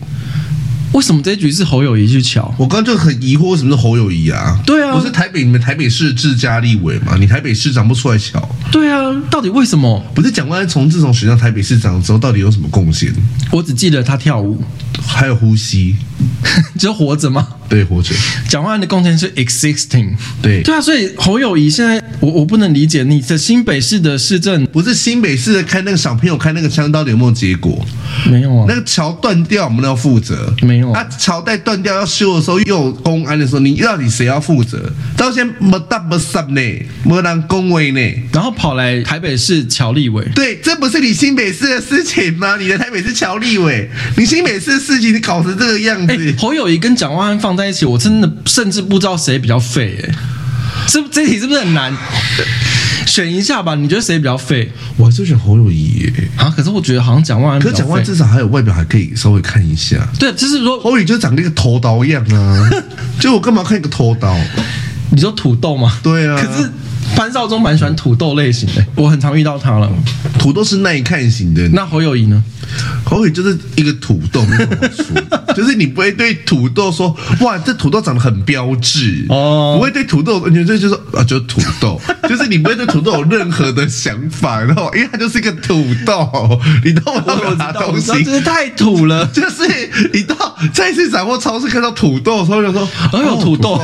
[0.93, 2.45] 为什么这一局是侯友谊去抢？
[2.59, 4.61] 我刚刚就很疑惑，为什么是侯友谊啊？
[4.67, 7.17] 对啊，不是台北，你们台北市自家立委嘛？
[7.17, 8.43] 你台北市长不出来抢？
[8.73, 8.99] 对啊，
[9.31, 10.05] 到底为什么？
[10.15, 13.15] 不是蒋万安从自从选上台北市长之后，到底有什么贡献？
[13.53, 14.61] 我只记得他跳舞，
[15.07, 15.95] 还有呼吸，
[16.79, 17.47] 只有活着吗？
[17.69, 18.15] 对，活着。
[18.49, 20.11] 蒋万安的贡献是 existing，
[20.43, 27.85] 对对啊，所以侯友谊现在，我我不能理解你的新北市的市政，不是新北市的开那个小朋友开那个枪到底，有没有结果？
[28.29, 30.53] 没有啊，那个桥断掉，我们都要负责。
[30.63, 34.93] 没有啊，桥带断掉要修的时候，又有公安的时候，你到底谁要负责？
[35.17, 36.61] 到现在没大没三呢，
[37.05, 38.01] 没人恭维呢，
[38.33, 42.57] 然后跑来台北市乔立委，对，这不是你新北市的事情吗？
[42.57, 46.10] 你的台北市乔立委，你新北市的事情你搞成这个样子。
[46.17, 50.15] 欸、侯友谊跟蒋万安放在一起，我真的甚至不知道谁比较废哎，
[50.89, 51.93] 是这题是不是很难？
[53.07, 54.71] 选一下吧，你觉得谁比较废？
[54.97, 56.53] 我还是选侯友谊耶啊！
[56.55, 59.97] 可是我觉得好像蒋万安，可是蒋万安至少还有外表还可以稍微看一下。
[60.19, 62.71] 对，就是说侯友宜就长那个头刀一样啊，
[63.19, 64.37] 就我干嘛看一个头刀？
[65.11, 65.99] 你说土豆吗？
[66.05, 66.37] 对啊。
[66.37, 66.71] 可是
[67.17, 69.91] 潘少忠蛮喜欢土豆类型的，我很常遇到他了。
[70.39, 72.45] 土豆是耐看型的，那侯友谊呢？
[73.11, 87.25] 侯友就是一个土豆，没什么说， 就是你不会对土豆说哇，这土豆长得很标致哦，不会对土豆，你就就说啊，就是土豆， 就是你不会对土豆有任何的想法，然后因为它就是一个土豆，你懂吗？
[87.27, 89.65] 我拿东西，真是太土了， 就是
[90.13, 93.81] 你到再次掌握超市看到土豆的时候，就说哎呦土豆，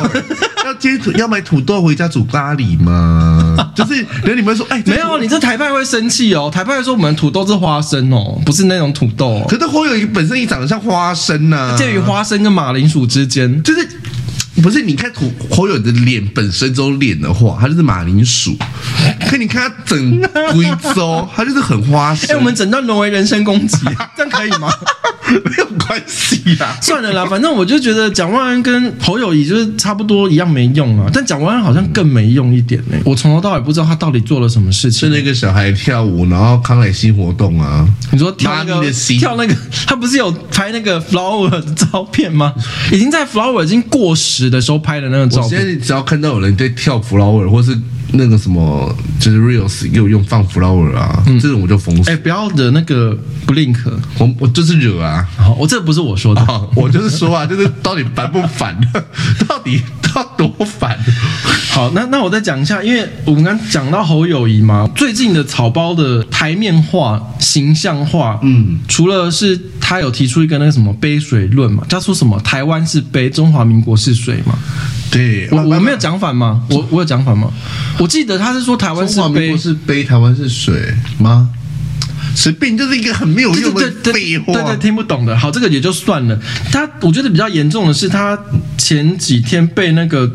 [0.65, 3.73] 要接土要买土豆回家煮咖喱吗？
[3.75, 9.45] 就是然后你们说哎，没有，你这台派会生气哦，台派会说我们土豆是花生哦，不是那种土豆。
[9.49, 13.89] 可是侯友宜本身也长得像花生呐、啊，介于花生跟马铃薯之间，就是。
[14.63, 18.57] 不是，你看土侯友的脸本身这种脸的话，他就是马铃薯。
[19.29, 20.21] 可你看他整
[20.53, 22.29] 贵州， 他就是很花心。
[22.31, 23.79] 哎、欸，我们整段沦为人身攻击，
[24.17, 24.69] 这样可以吗？
[25.29, 31.11] 没有关系啊，算了啦，反正我就觉得蒋万安跟侯友谊就是差不多一样没用啊。
[31.13, 33.03] 但蒋万安好像更没用一点呢、欸。
[33.05, 35.09] 我从头到尾不知道他到底做了什么事情。
[35.09, 37.85] 是那个小孩跳舞，然后康乃馨活动啊。
[38.13, 39.55] 你说跳那个跳那个，
[39.87, 42.55] 他不是有拍那个 flower 的照片吗？
[42.93, 44.46] 已经在 flower 已经过时。
[44.51, 47.77] 的时候拍的那个照片，我现在只要看到有人在跳 flower，或是
[48.13, 52.11] 那个什么，就是 reels 又用放 flower 啊，嗯、这种我就封死。
[52.11, 53.17] 哎、欸，不要惹那个
[53.47, 53.77] blink，
[54.19, 55.27] 我我就是惹啊！
[55.37, 58.79] 好，我这不是我说的，我就是说啊，就是到底烦不烦？
[59.49, 59.83] 到底
[60.15, 60.99] 到多烦？
[61.77, 74.59] 好，那那我再讲一下，因为我们刚讲到侯友谊嘛，最近的草包的台面化、形象化，嗯，除了是他有提出一个那个什么杯水论嘛，他说什么台湾是杯，中华民国是水嘛，
[75.11, 76.63] 对，我我没有讲反吗？
[76.71, 77.53] 我我有讲反吗？
[77.99, 81.51] 我记得他是说台湾是杯，是杯，台湾是水吗？
[82.35, 85.37] 随便就是一个很没有用的废话，对对，听不懂的。
[85.37, 86.41] 好，这个也就算了。
[86.73, 88.39] 他我觉得比较严重的是，他
[88.79, 90.33] 前几天被那个。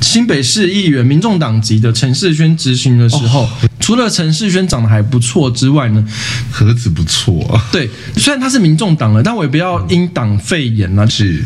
[0.00, 3.48] 新北市议员、民众党籍的陈世轩执行的时候，哦、
[3.80, 6.06] 除了陈世轩长得还不错之外呢，
[6.50, 7.62] 何止不错啊？
[7.72, 11.06] 对，虽然他是民众党了，但我也不要因党废言啊。
[11.06, 11.42] 是，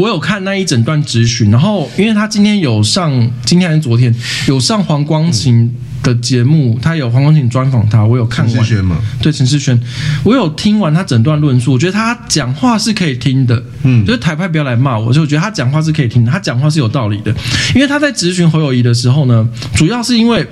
[0.00, 4.14] 我有看那一整段质询，然后因为他今天有上，今天还是昨天
[4.48, 5.54] 有上黄光芹。
[5.64, 8.54] 嗯的节目，他有黄光琴专访他，我有看完。
[8.54, 8.96] 陈世轩吗？
[9.20, 9.78] 对，陈世轩，
[10.24, 13.62] 我有听完他整段论述，我觉得他讲话是可以听的。
[13.82, 17.30] 嗯，就是台派不要来骂我，就我觉得他讲话是可以听的，他讲话是有道理的。
[17.74, 20.46] 因为他在质询侯友谊的时候呢，主要是因为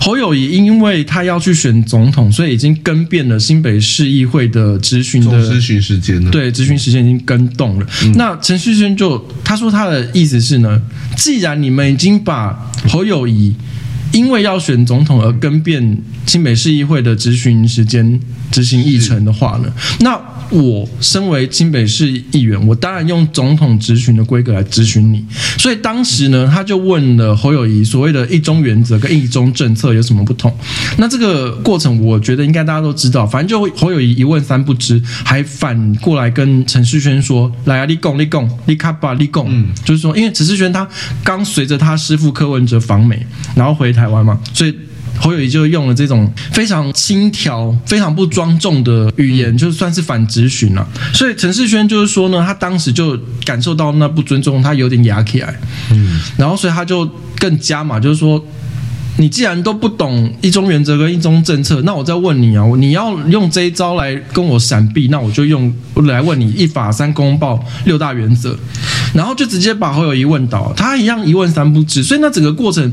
[0.00, 6.30] 侯友谊因为他要去选总统，所以已经更变了新北市议会的质询的时间了。
[6.30, 7.86] 对，质询时间已经更动了。
[8.04, 10.82] 嗯、那陈世轩就他说他的意思是呢，
[11.16, 13.54] 既然你们已经把侯友谊。
[14.12, 18.20] 因为要选总统而跟变新北市议会的质询时间、
[18.50, 20.20] 执行议程的话呢，那
[20.50, 25.24] 我身为新北市议员，我当然用总统质询的规格来质询你。
[25.58, 30.52] 所以当时呢，他就问了侯友谊所谓的一中原则跟一中政策有什么不同？
[30.98, 33.26] 那这个过程，我觉得应该大家都知道。
[33.26, 40.86] 反正就侯友谊一问三不知，还反过来跟陈世轩说：“来啊，立功，立功，立卡吧，立功。”嗯，就是说，因为陈世轩他
[41.24, 43.24] 刚随着他师父柯文哲访美，
[43.54, 44.74] 然后回台湾嘛，所以。
[45.18, 50.86] 侯友谊就用了这种非常轻佻、非常不庄重的语言，就算是反质询了。
[51.12, 55.58] 所以陈世轩就是说呢，他当时就感受到那不尊重，他有点哑起来。
[55.90, 57.08] 嗯，然后所以他就
[57.38, 58.42] 更加嘛，就是说，
[59.16, 68.56] 你既然都不懂一中原则跟一中政策，那我再问你啊，你要用这一招来跟我闪避，那我就用来问你一法三公报六大原则，
[69.14, 72.02] 然后就直接把侯友谊问倒，他一样一问三不知。
[72.02, 72.92] 所以那整个过程。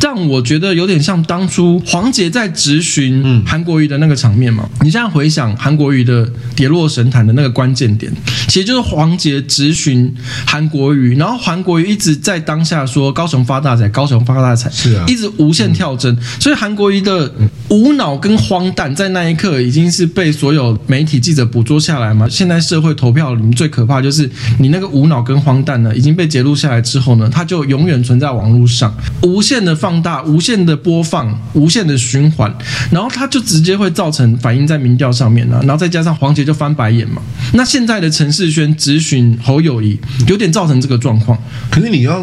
[0.00, 4.68] 让我觉得有点像当初黄杰在质询韩国瑜的那个场面嘛。
[4.80, 8.12] 你现在回想韩国瑜的跌落神坛的那个关键点，
[8.46, 10.14] 其实就是黄杰质询
[10.46, 16.16] 韩国瑜，然后韩国瑜一直在当下说高雄发大财，高雄发大财，是啊，一直无限跳针。
[16.38, 17.32] 所以韩国瑜的
[17.68, 22.28] 无脑跟荒诞，在那一刻已经是被所有媒体记者捕捉下来嘛。
[22.28, 29.87] 现在社会投票里面最可怕就是你那个无脑跟荒诞呢，已经被揭露下来之后呢，它就永远存在网络上，无限的放。
[29.88, 32.54] 放大、无限的播放、无限的循环，
[32.90, 35.58] 然后它就直接会造成反映在民调上面了。
[35.62, 37.22] 然后再加上黄杰就翻白眼嘛。
[37.54, 41.38] 那现在的陈世轩质询侯友谊，有点造成这个状况。
[41.70, 42.20] 可是你要，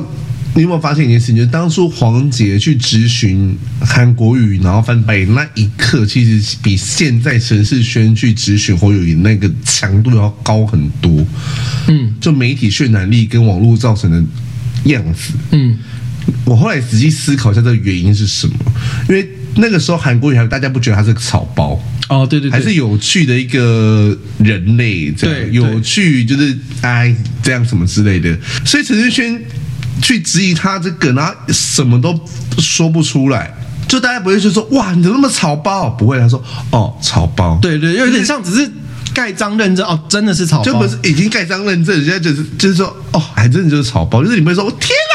[0.54, 1.38] 你有没有发现一件事情？
[1.38, 11.26] 就是当初黄杰去质询韩国瑜，然后翻白眼那一刻，其实比现在陈世轩去质询侯友谊那个强度要高很多。
[11.88, 14.24] 嗯，就媒体渲染力跟网络造成的
[14.84, 15.34] 样子。
[15.50, 15.80] 嗯。
[16.46, 18.54] 我后来仔细思考一下，这个原因是什么？
[19.10, 28.38] 因为那个时候韩国语还大家不觉得他是个草包哦，对对，对，还是有趣的一个人类，这样对，有趣就是哎这样什么之类的。
[28.66, 29.42] 所以陈世轩
[30.02, 32.14] 去质疑他这个，然后什么都
[32.60, 33.54] 说不出来，
[33.88, 35.90] 就大家不会去说哇，你怎么那么草包？
[35.90, 38.72] 不会，他说哦，草包，对对，有点像只是。
[39.14, 45.15] 盖章认证哦，真的是草包，就不是已经盖章认证，人家就是就是说哦，还真的就是草包，就是你们说，我天哪，是草包哎、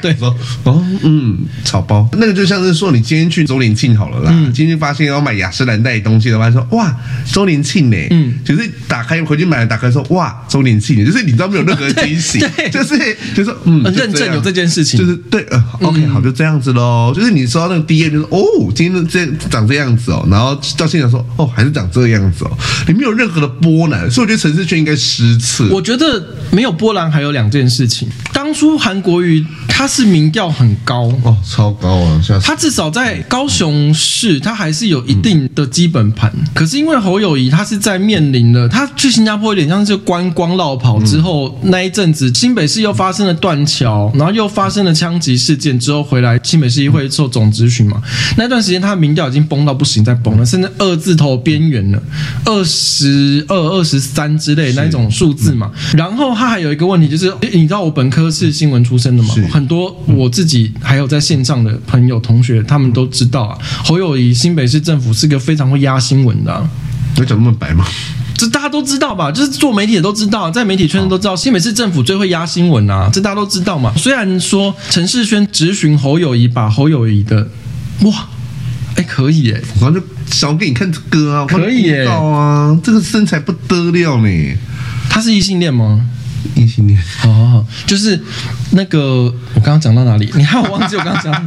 [0.00, 0.34] 对，说
[0.64, 6.94] 哦嗯，草包，那个就像是说你今天去周年庆好了啦，嗯、今天发现要买雅诗兰黛东西的话，说哇
[7.32, 12.38] 周年庆呢，嗯，就是打开回去买了，打开说哇周年庆，就是你知道没有任何惊喜，
[12.70, 18.38] 就是就是嗯，认证有这件事情，就是对，呃，OK、嗯、好，就这样子喽，就是你收到那个 DM 就是哦，
[18.74, 22.50] 今天这长这样子哦，然后到现场说哦还是长这个样子哦。
[22.88, 25.68] 你没有任何的波澜，所以我觉得陈士轩应该失策。
[25.70, 28.08] 我觉得没有波澜，还有两件事情。
[28.32, 29.44] 当初韩国瑜
[29.76, 32.22] 他是民调很高哦，超高啊！
[32.42, 36.32] 他至少在高雄市，他还是有一定的基本盘。
[36.34, 48.00] 嗯、可是因为侯友谊，他是在面临了他去新加坡，有点像是观光绕跑之后、嗯、那一阵子，新北市又发生了断桥，然后又发生了枪击事件之后回来，新北市议会做总咨询嘛。
[48.38, 52.02] 那段时间他的民调已经崩到不行，再崩了，甚至二字头边缘了，
[52.46, 52.64] 二。
[52.64, 66.68] 十二、二十三之类那一种数字嘛，嗯、然后他还有一个问题，就是你知道我本科是新闻出身的嘛，很多我自己还有在线上的朋友同学，他们都知道啊，侯友谊新北市政府是个非常会压新闻的、啊。
[67.16, 67.84] 有讲那么白吗？
[68.36, 69.32] 这大家都知道吧？
[69.32, 73.92] 就是做媒体的都知道，在媒体圈都知道，新北市政府最会压新闻啊，这大家都知道嘛。
[73.96, 77.48] 虽然说陈世轩直询侯友谊，把侯友谊的
[78.02, 78.28] 哇。
[78.96, 80.00] 哎，可以哎，我刚就
[80.30, 84.56] 想给你看这个啊，可以哎，啊，这个身材不得了呢。
[85.10, 86.00] 他是异性恋吗？
[86.54, 88.20] 异性恋哦，就是
[88.72, 89.24] 那个
[89.54, 90.30] 我刚刚讲到哪里？
[90.34, 91.46] 你还有忘记我刚刚讲。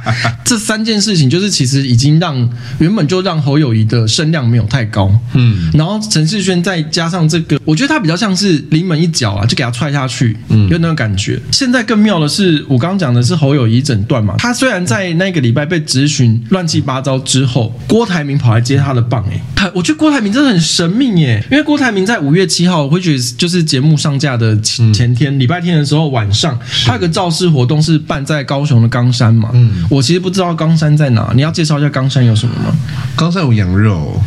[0.44, 11.40] 这三件事情，就是其实已经让原本就让侯友谊的声量没有太高，嗯，然后陈世轩再加上这个，我觉得他比较像是临门一脚啊，就给他踹下去，嗯，有那种感觉。
[11.52, 32.76] 现在更妙的是，我刚刚讲的是侯友谊整段嘛，他虽然在那个礼拜被质询乱七八糟之后，郭台铭跑来接他的棒，哎，我觉得郭台铭真的很神秘耶，因为郭台铭在五月七号，会觉得就是节目上架的前前天，礼拜天的时候晚上，他有个造势活动是办在高雄的冈山嘛，嗯，我其实不知道冈山在哪，你要介绍一下冈山有什么吗？
[33.16, 34.22] 冈山有羊肉，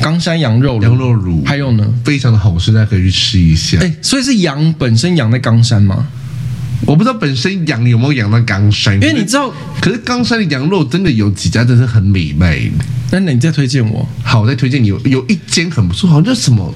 [0.00, 3.78] 冈山羊肉羊肉卤，还有呢，非常的好吃，大家可以去吃一下。
[3.80, 6.06] 哎，所以是羊本身养在冈山吗？
[6.86, 12.70] 我不知道本身羊有没有养在冈山，因为你知道，可是冈山的羊肉真的有几家真的是很美味。
[13.10, 16.74] 那你再推荐我，好，我再推荐你有有一间很不错，好像叫什么。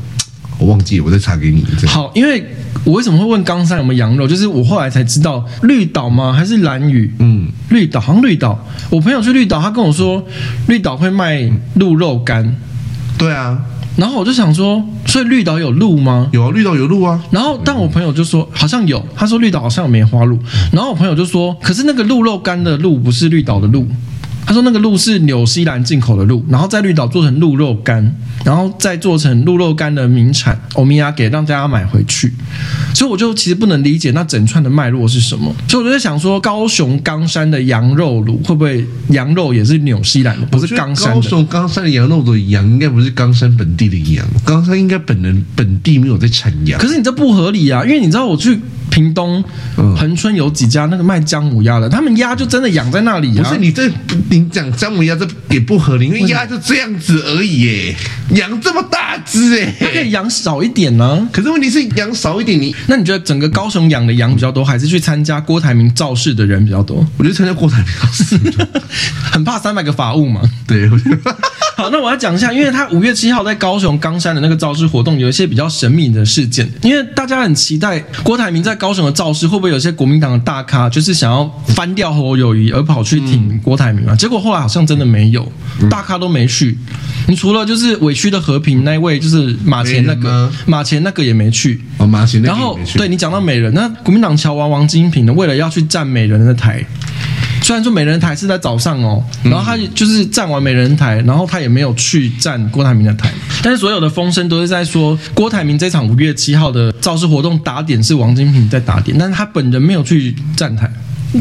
[0.58, 1.64] 我忘记了，我再查给你。
[1.86, 2.44] 好，因为
[2.84, 4.26] 我为什么会问冈山有没有羊肉？
[4.26, 6.32] 就是我后来才知道，绿岛吗？
[6.32, 7.12] 还是兰屿？
[7.18, 8.58] 嗯，绿岛好像绿岛。
[8.90, 10.24] 我朋友去绿岛，他跟我说
[10.66, 12.56] 绿岛会卖鹿肉干。
[13.16, 13.60] 对啊，
[13.96, 16.28] 然后我就想说，所以绿岛有鹿吗？
[16.32, 17.22] 有啊，绿岛有鹿啊。
[17.30, 20.38] 然后，但我朋友就说好像有，他说绿岛好像有梅花鹿。
[20.72, 23.86] 然后我朋友就说，可是那个鹿肉干的鹿不是绿岛的鹿。
[24.48, 32.32] 他说那个鹿是纽西兰进口的鹿，然后在绿岛做成鹿肉干，然后再做成鹿肉干的名产欧米亚给让大家买回去。
[32.94, 35.54] 所以我就其实不能理解那整串的脉络是什么。
[35.68, 41.14] 所以我就在想说，高雄冈山的羊肉卤会不会羊肉也是纽西兰的，不是冈山的？
[41.16, 46.80] 高雄冈山的羊肉的羊应该不是冈山本地的羊，冈山应该本人本地没有在产羊。
[46.80, 48.58] 可是你这不合理啊，因为你知道我去。
[48.90, 49.42] 屏东
[49.96, 53.42] 恒春有几家那个卖姜母鸭的，他们鸭就真的养在那里啊。
[53.42, 53.90] 不是你这
[54.30, 57.96] 你讲姜母鸭这也不合理，因为鸭就这样子而已耶，
[58.30, 61.28] 养这么大只哎，它可以养少一点呢、啊。
[61.32, 67.06] 可是问题是养少一点你，你那你觉得整个高雄养的羊比较多，还是去参加郭台铭造势的人比较多？
[67.16, 68.38] 我觉得参加郭台铭造势，
[69.30, 70.42] 很怕三百个法务嘛。
[70.66, 70.88] 对。
[71.78, 76.68] 好，那我要讲一下，因为他五月七号在高雄冈山的那个造势活动，有一些比较神秘的事件。
[76.82, 84.16] 因为大家很期待郭台铭在高雄的造势，会不会有些国民党的大咖就是想要翻掉侯友谊而跑去挺郭台铭啊？
[84.16, 85.52] 结果后来好像真的没有，
[85.88, 86.76] 大咖都没去。
[87.28, 92.54] 你除了就是委屈的和平那位，就是马前那个马前那个也没去哦，马前那个。
[92.54, 96.84] 然后对你讲到美人，那国民党乔王王金平呢，为了要去站美人的台。
[97.68, 103.30] 虽然说美人台是在早上哦，然后他就是站完美人台，然后他也没有去站郭台铭的台，
[103.62, 110.90] 但是所有的风声都是在说郭台铭这场五月七号的造势活动打点是王金平在打点，但是他本人没有去站台。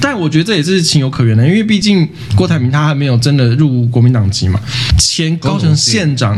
[0.01, 4.59] 但我觉得这也是情有可原的，因为毕竟郭台铭他还没有真的入国民党籍嘛。
[4.97, 6.37] 前高雄县长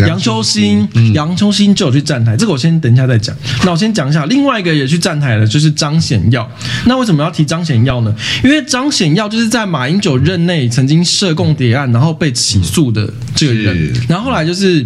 [0.00, 3.34] 杨秋兴，杨秋兴就有去站台，这个我先等一下再讲。
[3.64, 6.50] 那我先讲一下另外一个也去站台的，就是张显耀。
[6.86, 8.14] 那为什么要提张显耀呢？
[8.44, 14.84] 因为张显耀就是在马英九任内曾经涉共谍案，然后被起诉的这个人，然后后来就是。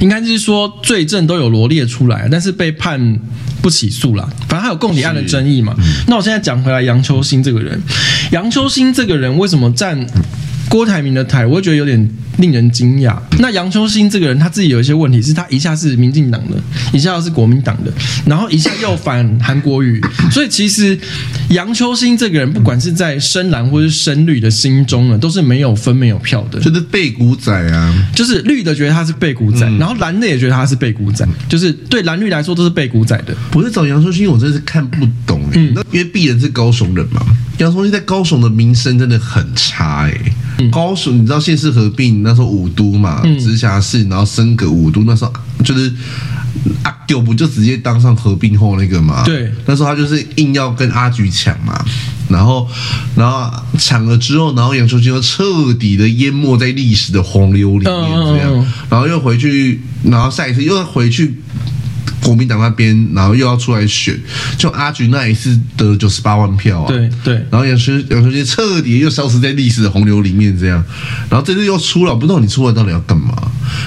[0.00, 3.18] 应该就是说罪证都有罗列出来，但是被判
[3.62, 4.28] 不起诉了。
[4.48, 5.74] 反正还有共谍案的争议嘛。
[6.08, 7.80] 那我现在讲回来，杨秋兴这个人，
[8.32, 10.06] 杨秋兴这个人为什么站
[10.72, 13.14] 郭台铭的台，我会觉得有点令人惊讶。
[13.40, 16.56] 那杨秋兴这个人，他自己有一些问题，是他一下是民进党的，
[16.94, 17.92] 一下又是国民党的，
[18.24, 20.00] 然后一下又反韩国瑜，
[20.30, 20.98] 所以其实
[21.50, 33.36] 杨秋兴这个人，不管是在深蓝或是深绿的心中呢，都是没有分没有票的，就是背骨仔啊，就是绿的觉得他是背骨仔，然后蓝的也觉得他是背骨仔，就是对蓝绿来说都是背骨仔的。
[33.50, 37.20] 不是找杨秋兴，我真的是看不懂，嗯，因为毕人是高雄人嘛，
[37.58, 40.14] 杨秋兴在高雄的名声真的很差哎。
[40.70, 45.32] 高雄，你知道县市合并那时候五都嘛，直辖市，然后升格五都，那时候
[45.64, 45.92] 就是
[46.82, 49.22] 阿丢不就直接当上合并后那个嘛？
[49.24, 51.84] 对，那时候他就是硬要跟阿菊抢嘛，
[52.28, 52.68] 然后
[53.14, 61.40] 然后抢了之后，然后杨秋清又彻底的淹没在历史的洪流里面，这样，然后又回去，然后下一次又回去。
[62.22, 64.18] 国民党那边，然后又要出来选，
[64.56, 70.82] 就阿菊那一次得九十八万票啊，对对，然后杨秋杨秋兴彻底又消失在历史的洪流里面，这样，
[71.28, 73.34] 然后这次又出了，不知道你出来到底要干嘛？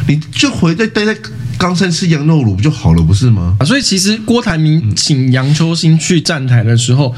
[0.07, 1.15] 你就回在待在
[1.57, 3.55] 冈山吃羊肉卤不就好了，不是吗？
[3.59, 7.15] 啊，所以其实郭台铭请杨秋兴去站台的时候，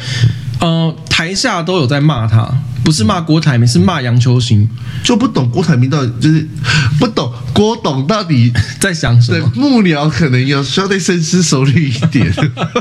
[0.60, 2.52] 呃，台下都有在骂他。
[2.88, 4.66] 不是骂郭台铭，是骂杨秋兴，
[5.04, 6.48] 就不懂郭台铭到底就是
[6.98, 9.52] 不懂郭董到底在想什么。
[9.54, 12.34] 幕僚可能要稍微深思熟虑一点。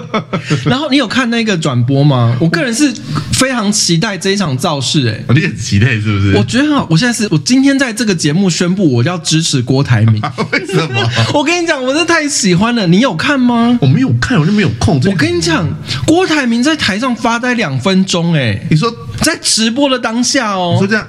[0.64, 2.36] 然后你有看那个转播吗？
[2.38, 2.94] 我个人是
[3.32, 6.36] 非常期待这一场造势，哎，你很期待是不是？
[6.36, 6.86] 我觉得很好。
[6.88, 10.22] 我现在是我今天在这个节目宣布，我要支持郭台铭。
[10.52, 11.10] 为什么？
[11.34, 12.86] 我跟你讲，我是太喜欢了。
[12.86, 13.76] 你有看吗？
[13.82, 15.00] 我没有看，我就没有空。
[15.04, 15.66] 我跟你讲，
[16.06, 18.88] 郭台铭在台上发呆两分钟，哎，你说
[19.20, 19.95] 在直播的。
[19.98, 21.06] 当下哦，就这样，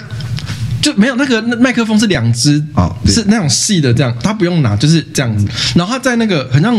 [0.82, 5.46] 就没有那个麦克风是两只啊，是那种细的，这样他不用拿，就是这样子。
[5.76, 6.76] 然后他在那个很像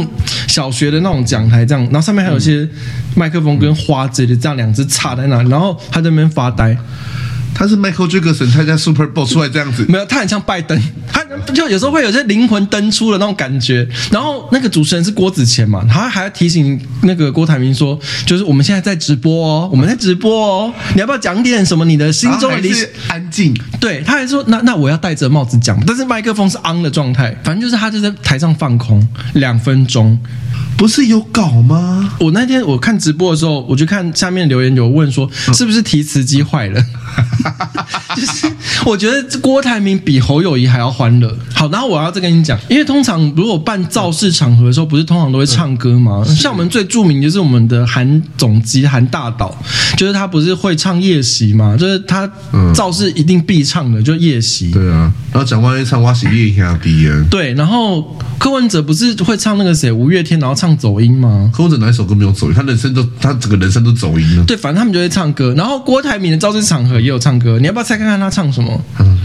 [0.46, 2.68] 小学的那种讲台这样，然后上面还有一些
[3.14, 6.76] 麦克风跟花之类的，这样两只插在那里，然后他在那边发呆。
[7.58, 10.80] 他是 Michael Jackson 参加 Super Bowl 出来这样子，没有，他很像拜登，
[11.12, 13.86] 他就有时候会有些灵魂登出的那种感觉。
[14.12, 21.84] 然后那个主持人是郭子乾嘛，他还要提醒那个郭台铭说，就是我们现在在直播哦，我们在直播哦，你要不要讲点什么？
[21.84, 22.86] 你的心中的理想？
[23.08, 23.52] 安静。
[23.80, 29.04] 对，他还说，那那我要戴着帽子讲，但是麦克风是 on 的状态，反正就是他就在台上放空
[29.34, 30.16] 两分钟。
[30.76, 32.14] 不是有稿吗？
[32.20, 36.80] 我那天我看直播的时候，我就看下面留言有问说，是不是提词机坏了？
[38.14, 38.46] 就是
[38.86, 41.36] 我觉得郭台铭比侯友谊还要欢乐。
[41.52, 46.24] 好，然后我要再跟你讲，因为通常如果办造势场合的时候，不是通常都会唱歌吗？
[46.24, 49.52] 像我们最著名就是我们的韩总机韩大导，
[49.96, 51.76] 就是他不是会唱夜袭吗？
[51.76, 52.30] 就是他
[52.72, 54.70] 造势一定必唱的，就夜袭。
[54.70, 57.26] 对啊，然后蒋万安唱我是夜兄弟啊。
[57.28, 60.68] 对，然后柯文哲不是会唱那个谁五月天，然后唱。
[60.68, 61.50] 唱走音吗？
[61.50, 62.52] 柯文哲哪一首歌没有走音？
[62.54, 64.44] 他人生都，他整个人生都走音了。
[64.44, 65.54] 对，反正他们就会唱歌。
[65.56, 68.80] 然后郭台铭的造势场合也有唱歌，你要不要猜看看他唱什么？
[69.00, 69.18] 嗯、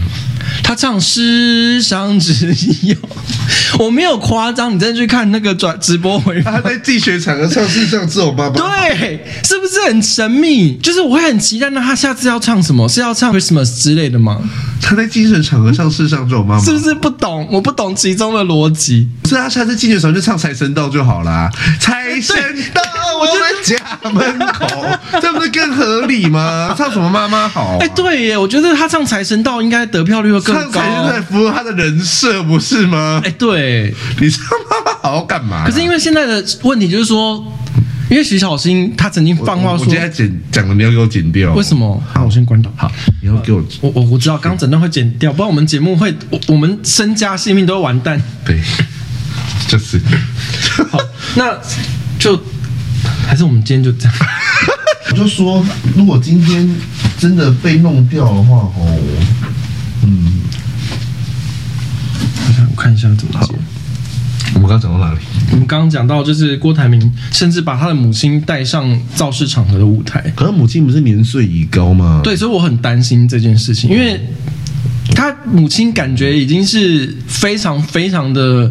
[0.62, 2.96] 他唱世上只有，
[3.78, 8.56] 我没有夸张，你再去看那个转直播回放，他在竞选场合唱世上只有妈妈。
[8.56, 10.76] 对，是不是很神秘？
[10.76, 12.88] 就是我会很期待，那他下次要唱什么？
[12.88, 14.40] 是要唱 Christmas 之类的吗？
[14.80, 17.48] 他在精神场合唱世上只有妈妈，是不是不懂？
[17.50, 19.08] 我不懂其中的逻辑。
[19.24, 21.50] 是他，下次竞选场就唱财神到就好啦。
[21.80, 22.36] 财神
[22.72, 22.82] 到
[23.24, 26.74] 我们家门口，这不是更合理吗？
[26.76, 27.78] 唱什么妈妈好？
[27.80, 30.62] 哎，对耶，我觉得他唱财神到应该得票率会更高。
[30.62, 33.22] 唱财神到符合他的人设，不是吗？
[33.24, 35.64] 哎，对，你唱妈妈好干嘛？
[35.66, 37.44] 可是因为现在的问题就是说，
[38.10, 42.02] 因为徐小新他曾经放话说，我今天剪讲的你要给我剪掉，为什么？
[42.12, 42.70] 好，我先关掉。
[42.76, 42.90] 好，
[43.22, 48.20] 你要给我，我我我知道，刚整段会剪掉，不然我们节目会，我我们身家性命都会完蛋。
[48.44, 48.60] 对，
[49.66, 50.00] 就是
[50.90, 50.98] 好，
[51.36, 51.58] 那。
[52.16, 52.40] 就
[53.26, 54.14] 还是我们今天就这样，
[55.10, 55.64] 我 就说，
[55.96, 56.68] 如果今天
[57.18, 58.98] 真的被弄掉的话，哦，
[60.02, 60.40] 嗯，
[62.46, 63.54] 我想我看一下怎么接。
[64.54, 65.18] 我们刚刚讲到哪里？
[65.50, 72.20] 我们刚刚讲到就是郭台铭甚至把他的母亲带上造势场合的舞台，可是母亲不是年岁已高吗？
[72.22, 74.20] 对，所以我很担心这件事情，因为
[75.14, 78.70] 他母亲感觉已经是非常非常的。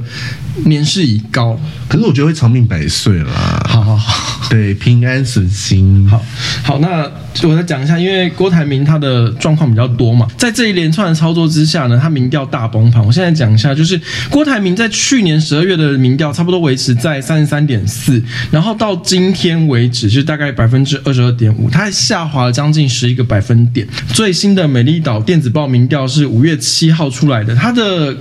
[0.65, 3.61] 年事已高，可是我觉得会长命百岁啦。
[3.67, 6.07] 好好好，对，平安顺心。
[6.07, 6.23] 好
[6.63, 7.09] 好，那
[7.41, 13.03] 我再讲一下，因为郭台铭他的状况比较多嘛，在这一连串的操作之下呢，他民调大崩盘。
[13.03, 13.99] 我现在讲一下，就是
[14.29, 23.87] 郭台铭在去年十二月的民调差不多维持在三十三点四，然后到今天为止是大概百分之二十二点五，他还下滑了将近十一个百分点。
[24.13, 28.15] 最新的美丽岛电子报民调是五月七号出来的，他的。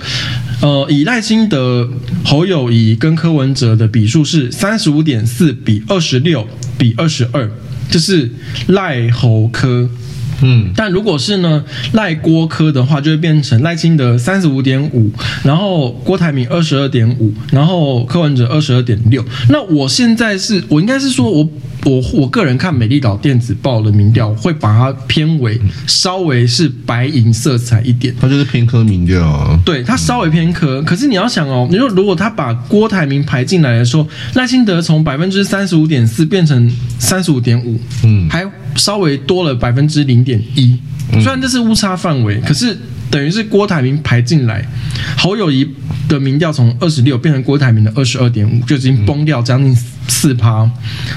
[0.61, 1.85] 呃，以赖清德、
[2.23, 6.47] 侯友谊跟柯文哲的比数是三十五点四比二十六
[6.77, 7.49] 比二十二，
[7.89, 8.29] 就是
[8.67, 9.89] 赖侯柯，
[10.41, 15.11] 嗯，但如果是呢赖郭科的话，就会变成赖清德三十五点五，
[15.43, 19.23] 然后郭台铭二十二点五，然后柯文哲二十二点六。
[19.49, 21.47] 那我现在是我应该是说我。
[21.85, 29.59] 我我个人看美丽岛电子报的民调，会把它偏为稍微是白银色彩一点，它就是偏科民调啊。
[29.65, 30.81] 对，它稍微偏科。
[30.83, 40.79] 可是你要想哦，你说如果他把郭台铭排进来的时候，赖清德从百分之三十五点四变成三十五点五，嗯，还稍微多了百分之零点一。
[41.13, 42.77] 虽然这是误差范围，可是
[43.13, 44.67] 等于是郭台铭排进来，
[45.17, 45.69] 侯友宜
[46.09, 49.77] 的民调从二十六变成郭台铭的二十二点五，就已经崩掉将近。
[50.05, 50.69] 四趴，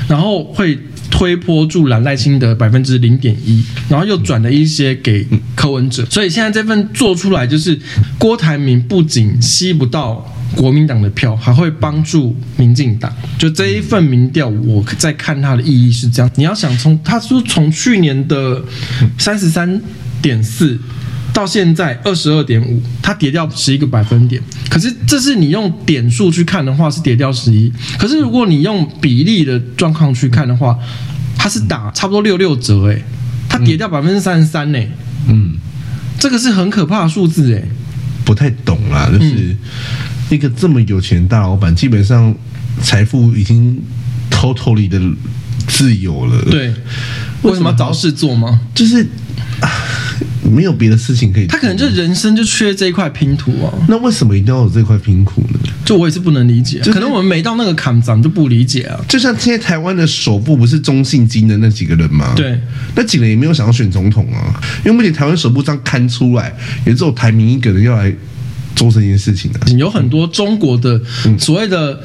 [0.09, 0.79] 然后会
[1.11, 5.27] 推波助澜赖清德百分之零点一，然后又转了一些给
[5.57, 7.79] 柯文哲，所以现在这份做出来就是
[8.17, 10.25] 郭台铭不仅吸不到
[10.55, 13.13] 国民党的票，还会帮助民进党。
[13.37, 18.63] 就这一份民调，我在看它的意义是这样：你要想从他说从去年的
[19.19, 19.81] 三十三
[20.23, 20.79] 点四。
[21.37, 24.43] 到现在二十二点五，它跌掉十一个百分点。
[24.71, 27.71] 可是这是你用点数去看的话，是跌掉十一。
[27.99, 30.79] 可是如果你用比例的状况去看的话，
[31.37, 33.05] 它是打差不多六六折诶，
[33.51, 34.79] 它跌掉百分之三十三呢。
[35.29, 35.59] 嗯，
[36.19, 37.69] 这个是很可怕的数字诶。
[38.25, 39.55] 不太懂啦，就是
[40.31, 42.35] 一个这么有钱的大老板，基本上
[42.81, 43.79] 财富已经
[44.31, 44.99] totally 的
[45.69, 46.43] 自由了。
[46.51, 46.73] 对，
[47.43, 48.63] 为什么要找事做吗？
[48.75, 49.07] 就是。
[50.51, 53.73] 没有别的事情可以，他可能就人生就缺这一块拼图啊。
[53.89, 55.59] 那为什么一定要有这块拼图呢？
[55.85, 58.99] 就我也是不能理解，可能我们没到那个坎，咱就不理解啊。
[59.09, 62.33] 就像现在台湾的首富不是中信金的那几个人吗？
[62.37, 62.59] 对，
[62.95, 68.13] 那几个人也没有想要选总统啊，因为目前台湾首富这样刊出来，也只有台民一个人要来
[68.75, 69.59] 做这件事情啊。
[69.77, 71.01] 有很多中国的
[71.39, 72.03] 所谓的。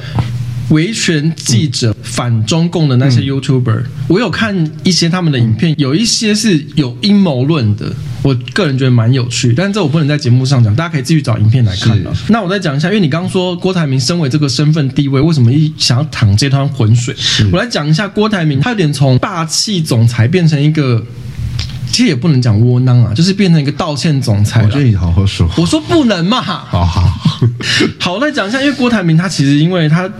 [0.70, 7.92] 维权记者反中共的那些 YouTuber，嗯，我有看一些他们的影片，有一些是有阴谋论的，
[8.22, 12.12] 我个人觉得蛮有趣，但是这我不能在节目上讲，大家可以继续找影片来看了。
[12.28, 17.14] 那我再讲一下，因为你刚刚说郭台铭身为这个身份地位，为什么一想要淌这滩浑水？
[17.52, 21.04] 我来讲一下郭台铭，他有点从霸气总裁变成一个。
[21.92, 24.62] 其实也不能讲窝囊啊，就是变成一个道歉总裁。
[24.64, 25.48] 我觉得你好好说。
[25.58, 26.40] 我说不能嘛。
[26.40, 27.02] 好好
[28.00, 30.10] 好，我再讲一下，因为郭台铭他其实因为他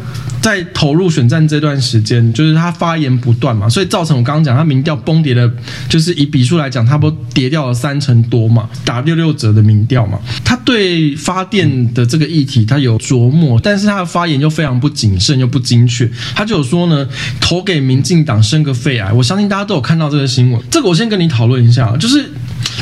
[0.43, 5.51] 在投入选战这段时间，就是他发言不断嘛，所以造成我刚刚讲他民调崩跌的，
[5.89, 10.19] 就是以笔数来讲，他不跌掉了三成多嘛，打六六折的民调嘛。
[10.45, 16.11] 他对发电的这个议题他有琢磨，但是他的发言又非常不谨慎又不精确。
[16.35, 17.09] 他就有说呢，
[17.41, 19.11] 投给民进党生个肺癌。
[19.13, 20.61] 我相信大家都有看到这个新闻。
[20.71, 21.62] 这个我先跟你讨论。
[21.63, 22.25] 一下，就是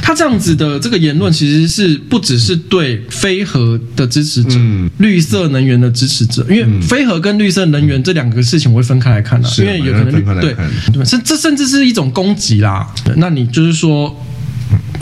[0.03, 10.57] 他这样子的这个言论，其实是不只是对非核的支持者、嗯、绿色能源的支持者，因为非核跟绿色能源这两个事情我会分开来看的、啊，因为有可能对
[10.93, 12.87] 对，甚这甚至是一种攻击啦。
[13.17, 14.25] 那你就是说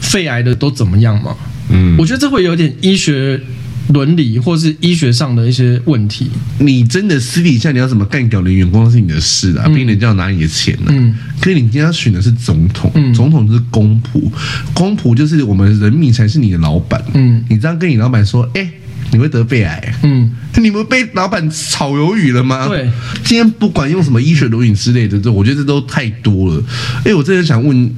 [0.00, 1.36] 肺癌的都怎么样嘛？
[1.70, 3.40] 嗯，我觉得这会有点医学。
[3.88, 10.90] 伦理或是医学上的一些问题，你真的私底下你要怎么干掉你员工是你的事啊，毕竟人就要拿你的钱呢、啊。
[10.90, 14.30] 嗯，可是你今天要选的是总统，嗯、总统就是公仆，
[14.74, 17.02] 公仆就是我们人民才是你的老板。
[17.14, 18.70] 嗯，你这样跟你老板说，哎、欸，
[19.10, 19.94] 你会得肺癌。
[20.02, 22.68] 嗯，你们被老板炒鱿鱼了吗？
[22.68, 22.90] 对，
[23.24, 26.62] 今天不管用什么医学伦理之类的，这我觉得这都太多了。
[27.04, 27.90] 哎，我真的想问，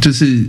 [0.00, 0.42] 就是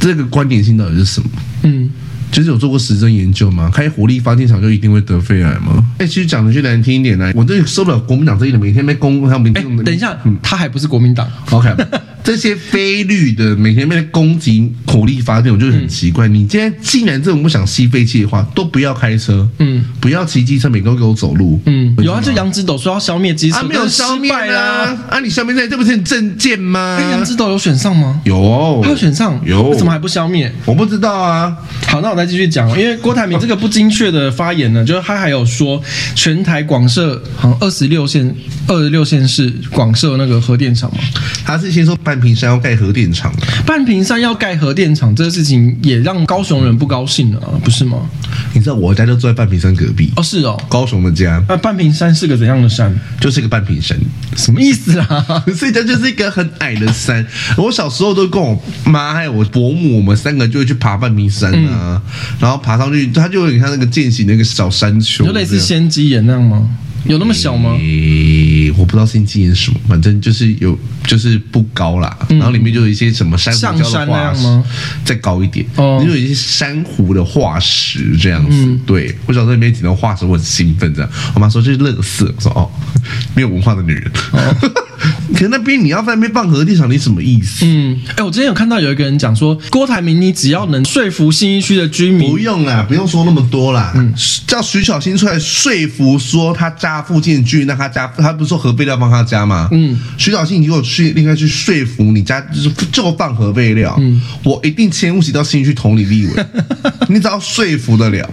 [0.00, 1.28] 这个观点性到底是什么？
[1.64, 1.90] 嗯。
[2.32, 3.70] 其实有做过实证研究吗？
[3.72, 5.82] 开火力发电厂就一定会得肺癌吗？
[5.98, 9.50] 哎，其实讲的就难听一点呢，我真的受不了国民党这一点，每天被攻他们。
[9.56, 11.26] 哎，等一下，嗯，他还不是国民党。
[11.50, 11.74] OK。
[12.26, 16.26] 这些非绿的每天被攻击火力发电，我就很奇怪。
[16.26, 21.94] 嗯、你今天既然这么不想吸废气的话，都不要开车，嗯，不要骑机车，每个都给我走路，嗯。
[21.98, 24.98] 有啊，就杨枝斗说要消灭机车，啊，没有消灭啦。
[25.08, 26.98] 啊，你消灭这这不是很政见吗？
[27.12, 28.20] 杨枝斗有选上吗？
[28.24, 30.52] 有，哦，他有选上，有，怎么还不消灭？
[30.64, 31.56] 我不知道啊。
[31.86, 35.80] 好，那我再继续讲，因为郭台铭这个不精确的发言呢，就是他还有说
[36.16, 38.34] 全台广设好像二十六县，
[38.66, 40.98] 二十六县市广设那个核电厂嘛。
[41.44, 43.30] 他是先说半屏山要盖核电厂，
[43.66, 48.08] 半屏山要盖核电厂这个事情也让高雄人不高兴了，不是吗？
[48.54, 51.44] 你知道我家就住在半屏山隔壁哦，是哦，高雄的家。
[51.46, 52.98] 那半屏山是个怎样的山？
[53.20, 53.98] 就是一个半屏山，
[54.34, 55.44] 什么意思啊？
[55.54, 57.26] 所以它就是一个很矮的山。
[57.58, 62.02] 我小时候都跟我妈还有我伯母，我们三个就会去爬半屏山啊，嗯、
[62.40, 66.66] 然后爬上去，它就有点像那个践行那个小山丘，就类似仙鸡岩那样吗？
[67.08, 67.76] 有那么小吗？
[67.78, 72.16] 欸、我不知道仙迹岩是什么，反正就是有，就是不高啦。
[72.28, 74.62] 嗯、然后里面就有一些什么珊瑚礁的化石，
[75.04, 78.56] 再高一点，哦，就有一些珊瑚的化石这样子。
[78.66, 80.92] 嗯、对，我小时候里面捡到化石，我很兴奋。
[80.94, 82.70] 这样，我妈说这是乐色，我说哦，
[83.34, 84.10] 没有文化的女人。
[85.06, 87.66] 哦可是那边你要在那边放核电厂，你什么意思？
[87.66, 93.92] 嗯，哎，我之前有看到有一个人讲说，郭台铭，你只要能说服新一区的居民，不用啦，不用说那么多啦。
[93.96, 94.14] 嗯，
[94.46, 99.68] 叫徐小新出来说服，说他家附近的居民，那他家他不是说核废料放他家吗？
[99.72, 103.94] 嗯，徐小新，你给我去应该去说服你家，就是就放核废料。
[104.00, 106.46] 嗯，我一定迁不起到新义区同里立委，
[107.08, 108.30] 你只要说服得了。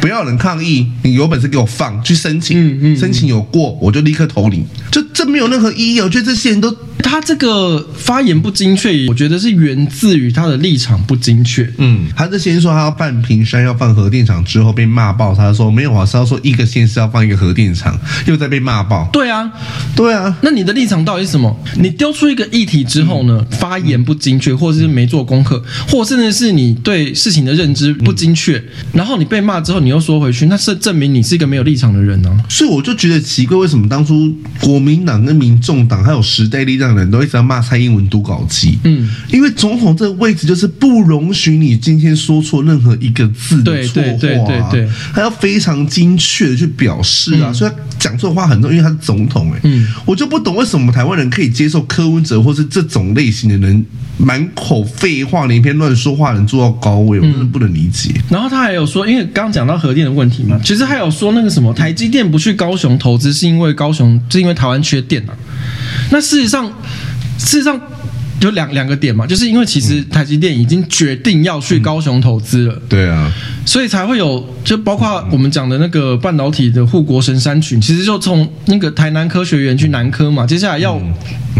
[0.00, 6.00] 不要有人抗议，你有本事给我放去申请，嗯嗯，申请有过我就立刻投你，就这没有任何意义。
[6.00, 11.68] 我觉得这些人都他这个发言不精确，我觉得是源自于他的立场不精确。
[11.78, 19.08] 嗯，他是先说他要办平山要放核电厂之后被骂爆，他说没有啊，是要说一个县是要放一个核电厂，又在被骂爆。
[19.12, 19.50] 对啊，
[19.94, 21.56] 对啊，那你的立场到底是什么？
[21.78, 29.80] 你丢出一个议题之后呢，发言不精确，或者是没做功课，或甚至是你对事情的认知不精确，然后你被骂之后。
[29.85, 32.44] 你又说回去，那是证明你是一个没有立场的人呢、啊。
[32.48, 38.78] 所以我就觉得奇怪，为什么当初国民党跟民众党还有时代力量的人都一直要骂蔡英文读稿机？
[38.84, 47.48] 嗯，因为总统这个位置就是不容许你今天说错任何一个字的错话，对对对对，还要非常精确的去表示啊。
[47.48, 49.56] 嗯、所以他讲错话很重，因为他是总统、欸。
[49.56, 53.84] 哎，嗯，我就不懂为什么台湾人可以接受柯文哲或是这种类型的人
[54.18, 58.14] 满口废话、连篇乱说话能做到高位，我真的不能理解。
[58.30, 65.34] 然后他还有说，因为刚刚讲到核电的问题嘛，其实还有说那个什么，台积电不去高雄投资，是因为高雄是因为台湾缺电啊。
[66.10, 66.66] 那事实上，
[67.38, 67.80] 事实上
[68.40, 73.32] 有两两个点嘛，就是因为其实台积电已经决定要去高雄投资了，嗯，对啊，
[73.64, 81.00] 所以才会有，就包括我们讲的那个半导体的护国神山群，其实就从那个台南科学园去南科嘛，接下来要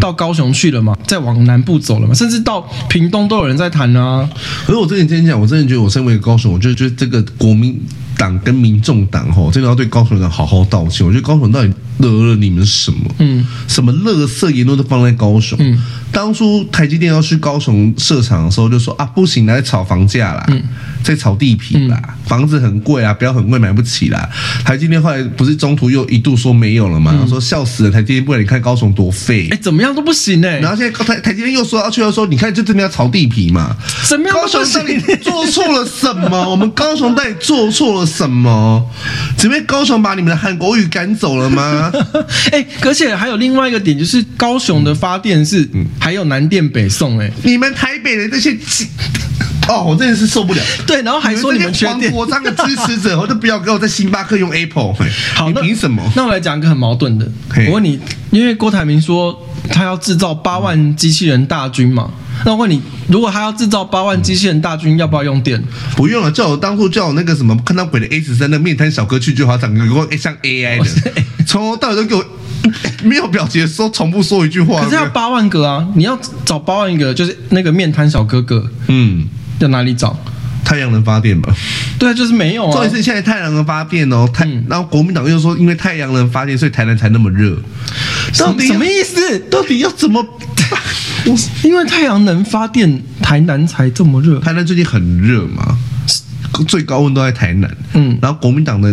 [0.00, 4.28] 到高雄去了嘛，再往南部走了嘛，甚至到屏东都有人在谈啊。
[4.66, 7.80] 可是我之前之前讲，我真的觉得我身为一个高雄，我就觉得这个国民。
[8.16, 11.06] 党跟民众党吼，这个要对高雄人好好道歉。
[11.06, 12.98] 我觉得高雄到底惹了你们什么？
[13.18, 15.58] 嗯，什么乐色言论都放在高雄。
[15.60, 15.78] 嗯，
[16.12, 20.62] 当初台积电要去高雄设厂的时候，就说啊，不行，来炒房价啦，嗯，
[21.02, 24.28] 在炒地皮啦，嗯、房子很贵啊，不要很贵，买不起啦。
[24.64, 27.12] 台积电后来不是中途又一度说没有了嘛？
[27.20, 30.60] 嗯、说笑死了，台积电不然你看高雄多废，哎，怎么样都不行哎、欸。
[30.60, 33.74] 然后现在台台积电又说要去，又说你看就真的要炒地皮嘛？
[34.08, 36.48] 怎么样高雄到底做错了什么？
[36.50, 38.06] 我们高雄到底做错了？
[38.06, 38.90] 什么？
[39.36, 41.85] 只被高雄把你们的韩国语赶走了吗？
[42.52, 45.68] 哎、欸，而且还有另外一个点，就是高雄的发电是
[45.98, 47.26] 还有南电北送、欸。
[47.26, 48.56] 哎，你们台北的这些，
[49.68, 50.62] 哦，我真的是受不了。
[50.86, 54.94] 对，然后还说你们缺电，黄国昌的支持者， 我就不要给我在星巴克用 Apple。
[55.34, 56.02] 好，你凭什么？
[56.14, 57.30] 那我来讲一个很矛盾的。
[57.68, 57.98] 我问你，
[58.30, 62.10] 因为郭台铭说他要制造八万机器人大军嘛？
[62.44, 65.62] 那我问你，如果他要制造八万机器人大军，要不要用电？
[65.96, 72.24] 不用了，叫我当初叫我那个什么看到鬼的 A 十三的面瘫小哥去就好，长得像 AI 的，从头到尾都给我
[73.04, 74.82] 没有表情的时候重复说一句话。
[74.82, 75.86] 可是要八万个啊！
[75.94, 78.68] 你要找八万个，就是那个面瘫小哥哥。
[78.88, 79.26] 嗯，
[79.58, 80.18] 在哪里找？
[80.66, 81.54] 太阳能发电吧？
[81.96, 82.72] 对，就是没有啊。
[82.72, 87.56] 重点是现在太阳能发电哦，太，然后国民党又说因为太阳能发电，所以台南才那么热。
[88.36, 89.38] 到底什么意思？
[89.48, 90.20] 到底要怎么？
[91.26, 94.40] 我 因为太阳能发电，台南才这么热。
[94.40, 95.78] 台南最近很热嘛，
[96.66, 97.70] 最高温都在台南。
[97.94, 98.92] 嗯，然后国民党的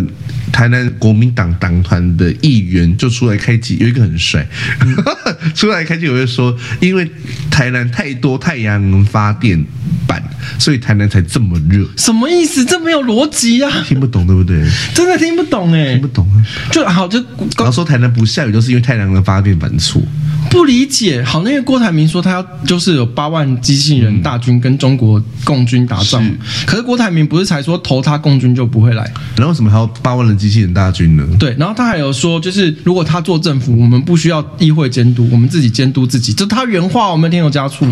[0.52, 4.46] 台南国民党党团的议员就出来开机，有一个很帅，
[4.82, 4.96] 嗯、
[5.56, 7.10] 出来开机我就说，因为
[7.50, 9.64] 台南太多太阳能发电
[10.06, 10.22] 板，
[10.60, 11.88] 所以台南才这么热。
[11.98, 12.64] 什么意思？
[12.66, 13.72] 这没有逻辑啊！
[13.88, 14.64] 听不懂对不对？
[14.94, 16.44] 真的听不懂哎、欸，听不懂啊！
[16.72, 17.20] 就好就，
[17.58, 20.02] 然后说台南不下雨，都是因为太阳能发电板错。
[20.50, 26.38] 不理解，好，那个郭台铭说他要就是有八万机器人大军跟中国共军打仗，嗯、
[26.68, 29.04] 可是郭台铭不是才说投他共军就不会来，
[29.38, 31.28] 然后为什么还要八万机器人大军呢？
[31.40, 37.86] 对，然后他还有说，就是如果他做政府，我们不需要议会监督，我们自己监督自己，这他原话，我们添油加醋。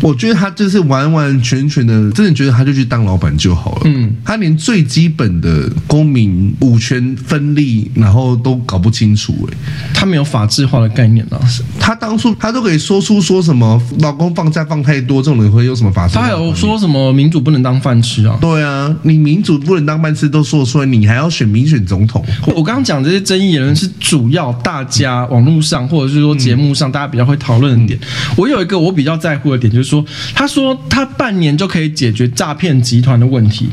[0.00, 3.82] 我觉得他就是完完全全的，真的觉得他就去当老板就好了。
[3.86, 9.34] 嗯，他连最基本的公民五权分立，然后都搞不清楚。
[9.50, 9.56] 哎，
[9.92, 11.40] 他没有法制化的概念啊。
[11.80, 16.14] 他当初他都可以说出说什么老公放假放太多，这种人会有什么法制？
[16.14, 18.38] 他有说什么民主不能当饭吃啊？
[18.40, 22.24] 对啊，你民主不能当饭吃都说出来，你还要选民选总统？
[22.54, 27.98] 我刚刚讲这些争议言论是主要大家网络上或者是说节目上大家比较会讨论的点。
[28.36, 29.87] 我有一个我比较在乎的点就是。
[29.88, 33.68] 说，他说他半年就可以解决诈骗集团的问题。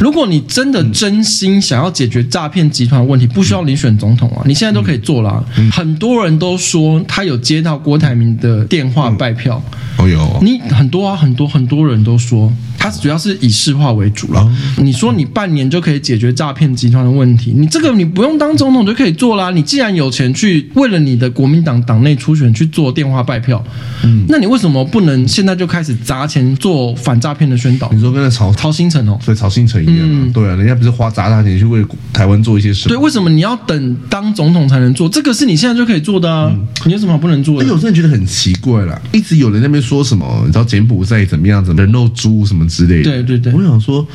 [0.00, 5.44] 如果你真的真心想要解决诈骗集团的问题，不需要你选总统啊，你现在都可以做了。
[5.72, 9.62] 很多人都说他有接到郭台铭的电话拜票。
[9.98, 12.52] 哦，有你很多啊，很多很多人都说。
[12.80, 14.40] 它主要是以市话为主了。
[14.40, 19.50] 哦、你说你半年就可以解决诈骗集团的问题，你这个你不用当总统就可以做啦。
[19.50, 23.62] 你既然有钱去为了你的国民党党内初选去做电话拜票，
[24.02, 27.90] 嗯，那你为什么不能现在就开始砸钱做反诈骗的宣导？
[27.92, 35.06] 你说跟那曹曹新诚哦，所以曹新诚一样、啊，嗯、对啊，人家不是花砸大钱去为台湾做一些事，对，为什么你要等当总统才能做？
[35.08, 37.68] 这个是你现在就可以做的啊，嗯、你有什么不能做的？
[37.68, 43.04] 哎，我真的觉得很奇怪啦，一直有人在那边说什么，你知道柬埔寨怎么样，怎么人肉猪什么之类的。
[43.04, 44.06] 对对对，我想说，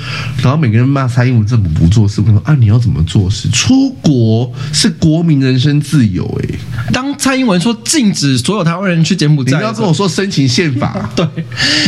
[0.41, 3.49] 然后每个人骂蔡英文政府不做事，我说啊，你要怎么做事？
[3.49, 11.28] 出国是国民人身自由、欸，哎，当蔡英文说禁止所有台湾人去柬埔寨，你要跟我说申请宪法， 对，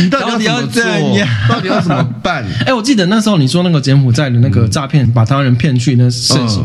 [0.00, 1.18] 你到底要怎么做？
[1.48, 2.44] 到底要怎么办？
[2.66, 6.64] 哎，我记得那时候你说那个柬埔寨的那个诈骗，把台湾人骗去那事情，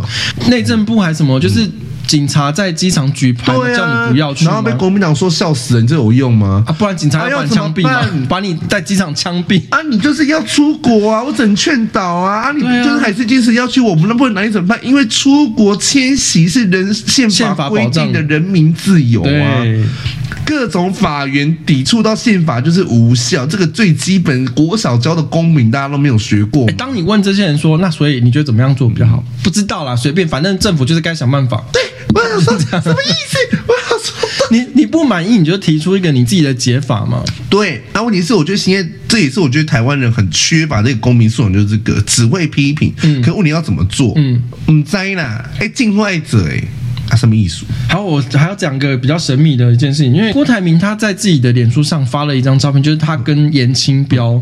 [0.50, 1.70] 内政部还什么，就是。
[2.08, 6.64] 警察在机场举牌，啊、叫你不要去，然后被国民党说笑死人，这有用吗？
[6.68, 8.02] 啊，不然警察要把你枪毙吗？
[8.30, 9.82] 把你在机场枪毙啊！
[9.90, 11.24] 你就是要出国啊！
[11.24, 12.50] 我只能劝导啊！
[12.50, 14.78] 啊，你就是还是坚持要去，我们能不能拿你怎么办？
[14.84, 19.64] 因为出国迁徙是人宪法规定的人民自由啊。
[20.46, 26.70] 各种法源抵触到宪法就是无效，这个最基本国小教的公民大家都没有学过。
[26.72, 29.24] 当你问这些人说，那所以你觉得怎么样做比较好？
[29.44, 31.64] 不知道啦，随便，反正政府就是该想办法。
[31.72, 31.82] 对，
[32.14, 33.38] 我想说什么意思？
[33.68, 37.24] 我想说，你你不满意你就提出一个你自己的解法嘛。
[37.50, 44.14] 对，那问题是我觉得现在这也是我觉得台湾人很缺乏这个公民素养，就是这个只会批评，嗯，可问你要怎么做？
[44.18, 46.62] 嗯，唔知啦，哎，境外者哎。
[47.14, 47.64] 啊、什么艺术？
[47.88, 54.42] 好，我还要讲个比较神秘的一件事情，因为郭台铭他在自己的脸书上发了一张照片，就是他跟严清标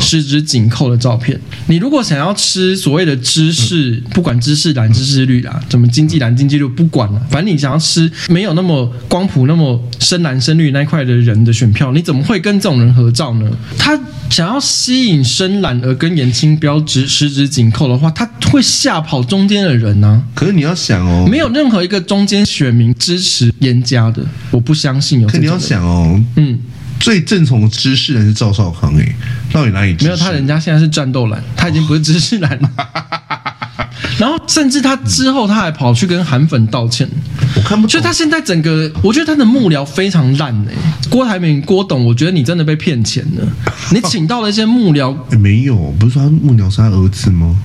[0.00, 1.36] 十指紧扣的照片。
[1.66, 13.50] 你如果想要吃所谓的知识，不管知识蓝、知识绿啦，怎么经济蓝、经济绿，不管了，反正你想要吃没有那么光谱、那么深蓝、深绿那一块的人的选票，你怎么会跟这种人合照呢？
[13.76, 13.98] 他
[14.32, 20.24] 想要吸引深蓝而跟颜清标直十指紧扣的话，他会吓跑中间的人呢、啊。
[20.34, 22.00] 可是你要想哦，没有任何一个。
[22.00, 25.28] 中间选民支持颜家的，我不相信有。
[25.28, 26.58] 可你要想哦，嗯，
[26.98, 29.14] 最正统的知识人是赵少康哎，
[29.52, 29.94] 到底哪里？
[30.00, 32.70] 没有他，人家现在是战斗蓝，他已经不是知识蓝了。
[34.18, 37.08] 然后甚至他之后他还跑去跟韩粉道歉，
[37.56, 37.88] 我看不。
[37.88, 40.72] 所以他现在整个，我觉得他的幕僚非常烂哎。
[41.08, 43.46] 郭台铭、郭董，我觉得你真的被骗钱了。
[43.90, 47.56] 你请到了一些幕僚，没有，不是说他幕僚是他儿子吗？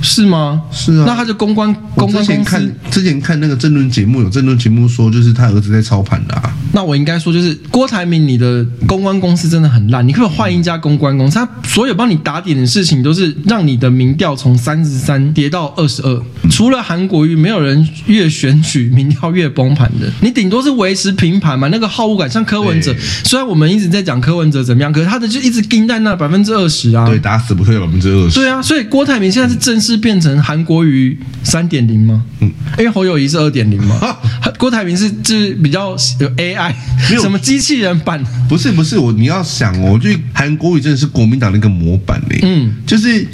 [0.00, 0.62] 是吗？
[0.70, 2.26] 是啊，那他就公关公关公司。
[2.26, 6.54] 之前看之前看那个政论节目，有政论节目说，就是他儿子在操盘的啊。
[6.72, 10.06] 那我应该说，就是郭台铭，你的公关公司真的很烂。
[10.06, 16.22] 你可以换一家公关公司，他所有帮你打点的事情，都是让你的民调从三十三跌到二十二。
[16.50, 20.08] 除了韩国瑜，没有人越选举民调越崩盘的。
[20.20, 21.68] 你顶多是维持平盘嘛。
[21.68, 22.94] 那个好恶感，像柯文哲，
[23.24, 27.06] 虽然我们一直在讲柯文哲怎么样，可是他的就一直盯在那百分之二十啊。
[27.06, 28.34] 对，打死不退百分之二十。
[28.38, 29.87] 对啊，所以郭台铭现在是正式。
[29.92, 32.22] 是变成韩国瑜三点零吗？
[32.40, 34.16] 嗯，因为侯友谊是二点零嘛。
[34.58, 36.74] 郭台铭是就是比较有 AI，
[37.08, 38.22] 没有什么机器人版。
[38.48, 42.40] 不是不是，我你要想哦，我觉得韩国瑜真的是国民党那个模板嘞。
[42.42, 43.26] 嗯，就是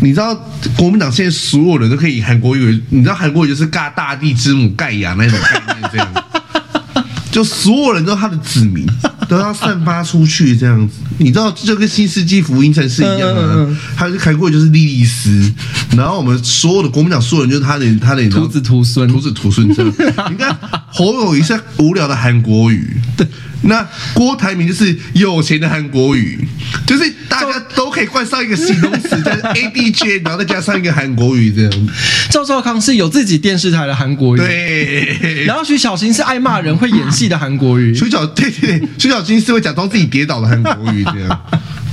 [0.00, 0.34] 你知道
[0.76, 6.24] 国民党现在所有人都可以以韩国瑜，你知道韩国瑜就是尬大地之母盖亚那种概念，这样，
[7.32, 8.86] 就所有人都是他的子民。
[9.28, 13.78] 都要散发出去这样子，你知道，这就跟新世纪福音城是一样啊。
[13.96, 15.52] 他就开过就是莉莉丝，
[15.96, 19.92] 然后我们所有的国民党所有人就是他的他的徒子徒孙，徒子徒孙这样。
[20.30, 20.56] 你看
[20.88, 23.26] 侯友一下无聊的韩国语，对。
[23.66, 26.46] 那郭台铭就是有钱的韩国语，
[26.86, 31.88] 就是大家都可以冠上一个形容词，叫 A D J，然后再加上一个韩国语这样。
[32.30, 35.44] 赵少康是有自己电视台的韩国语，对。
[35.44, 37.94] 然后徐小新是爱骂人、会演戏的韩国语。
[37.96, 41.40] 徐小对对对，徐小新是会假装自己跌倒的韩国语这样。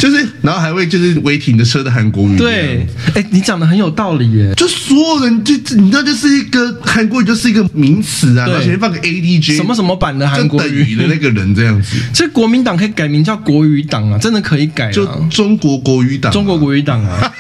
[0.04, 2.36] 就是，然后还会就是违停的车的韩国语。
[2.36, 2.86] 对，
[3.16, 4.54] 哎，你讲的很有道理耶。
[4.56, 11.96] 就所有人就你知道，就是一个韩国语，就是一个名词啊，而且放个 ADJ 什么什么版的韩国语的那个人这样子。
[12.14, 14.92] 所以国民党可以改名叫国语党啊，真的可以改啊。
[14.92, 17.34] 就中国国语党，中国国语党啊。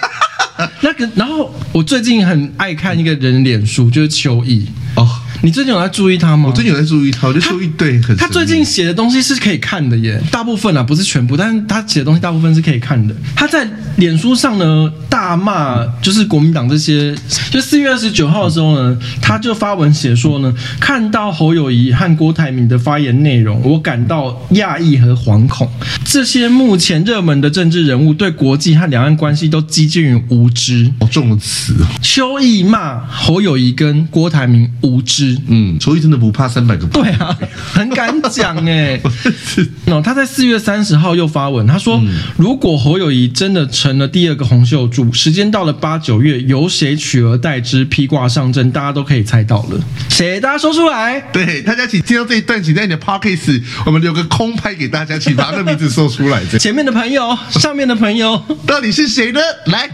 [0.79, 5.05] 那个，然后我最近很爱看一个人脸书，就是邱毅哦。
[5.43, 6.47] 你最近有在注意他吗？
[6.47, 13.13] 我最近有在注意他，我就注意对，他最近写的东西是可以看的耶，大部分啊不是全部，但是他写的东西大部分是可以看的。
[13.35, 13.67] 他在
[13.97, 17.13] 脸书上呢大骂，就是国民党这些。
[17.51, 25.69] 就四月二十九号的时候呢，他就发文写说呢，看到侯友谊和郭台铭的发言内容，我感到讶异和惶恐。
[26.05, 30.89] 这些目前热门的政治人物对国际和两岸关系都几近于无知。
[31.01, 31.75] 好重的词。
[32.01, 36.85] 邱毅骂侯友谊跟郭台铭无知。，嗯，邱毅真的不怕三百个。
[36.87, 37.37] 对啊，
[37.73, 38.99] 很敢讲哎。
[39.87, 49.79] 哦，他在四月三十号又发文，他说：“嗯、如果侯友谊真的成了第二个洪秀柱，时间到了八九月，由谁取而代之，披挂上阵，大家都可以猜到了。
[50.09, 50.39] 谁？
[50.39, 51.19] 大家说出来。
[51.31, 56.43] 对，大家请听到这一段，请在你的 Podcast 我们留个空拍给大家，请把他的名字说出来。
[56.59, 59.39] 前面的朋友，上面的朋友，到底是谁呢？
[59.65, 59.89] 来。”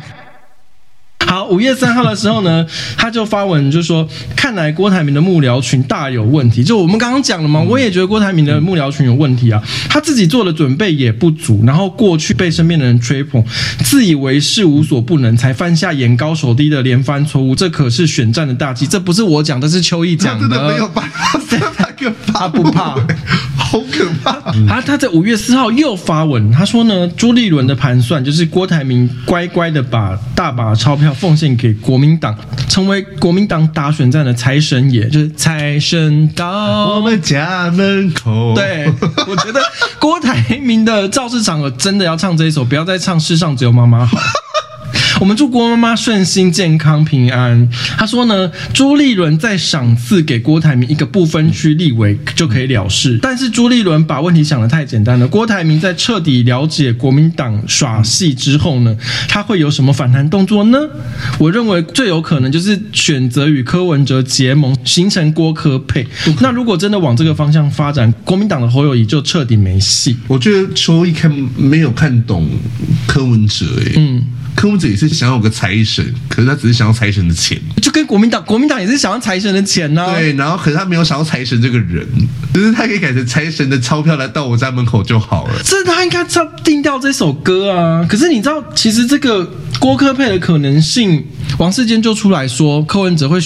[1.30, 2.66] 好，五月三号的时候呢，
[2.98, 6.64] 他就发文就说，看来郭台铭的幕僚群大有问题。
[6.64, 13.44] 就我们刚刚讲了嘛，我也觉得郭台铭的幕僚群有问题啊，他自己做的准备也不足，然后过去被身边的人吹捧，
[13.84, 17.56] 自以为是无所不能，才犯下眼高手低的连番错误。
[17.56, 20.48] 这可是选战的大忌，这不是我讲的，是邱毅讲的。
[20.50, 21.40] 真的没有办法，
[22.00, 22.96] 他怕不怕？
[23.58, 24.32] 好可怕！
[24.74, 31.14] 啊， 他在五月四号又发文，他说呢，朱立伦的盘算就是郭台铭乖乖的把大把钞票。
[31.20, 32.34] 奉献给国民党，
[32.70, 38.54] 成为国民党打选战的财神爷，就是财神到我们家门口。
[38.56, 38.90] 对，
[39.28, 39.60] 我觉得
[40.00, 44.18] 郭台铭的造势场合真的要唱这一首，不要再唱《世上只有妈妈好》。
[45.20, 47.70] 我们祝郭妈妈顺心、健康、平安。
[47.98, 53.20] 他说呢，朱立伦再赏赐给郭台铭一个不分区立委就可以了事。
[53.22, 55.28] 但是朱立伦把问题想得太简单了。
[55.28, 58.96] 郭台铭在彻底了解国民党耍戏之后呢，
[59.28, 60.80] 他会有什么反弹动作呢？
[61.38, 66.08] 我认为最有可能就是选择与柯文哲结盟，形成郭柯配。
[66.40, 70.16] 那如果真的往这个方向发展，国民党的侯友谊就彻底没戏。
[70.28, 72.50] 我觉得邱一看没有看懂
[73.06, 74.26] 柯文哲，哎，嗯。
[74.60, 80.14] 柯文哲也是想要有个财神，可是他只是想要财神的钱，就跟国民党，国民党也是想要财神的钱呢、啊。
[80.14, 82.06] 对，然后可是他没有想要财神这个人，
[82.54, 85.54] 就是他可以改成财神的钞票来到我家门口就好了。
[85.64, 88.06] 这他应该要定掉这首歌啊。
[88.10, 89.50] 可是你知道，其实这个
[89.80, 91.26] 郭科配的可能性，
[91.58, 93.40] 王世坚就出来说，柯文哲会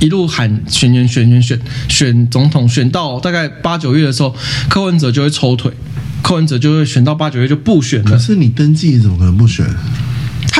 [0.00, 4.34] 一路喊选选选选选选总统，选到大概八九月的时候，
[4.68, 5.70] 柯文哲就会抽腿，
[6.24, 8.10] 柯文哲就会选到八九月就不选了。
[8.10, 9.64] 可是你登记怎么可能不选？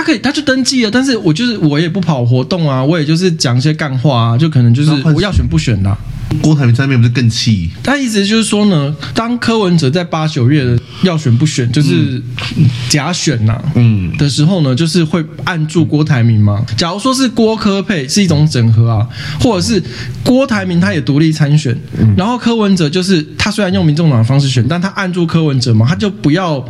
[0.07, 5.99] 他可以，他就登记了，但是我就是我也不跑活动啊，我也就是讲一些干话啊，就可能就是我要选不选的。
[6.43, 7.71] 郭台铭在那边不是更气？
[7.83, 12.21] 他意思就是说呢，当柯文哲在八九月的要选不选，就是
[12.89, 16.65] 假选呐，嗯的时候呢，就是会按住郭台铭嘛。
[16.77, 19.07] 假如说是郭柯配是一种整合啊，
[19.41, 19.83] 或者是
[20.25, 21.77] 郭台铭他也独立参选，
[22.17, 26.63] 然后柯文哲就是他虽然用民众党的方式选，但他按住柯文哲嘛，他就不要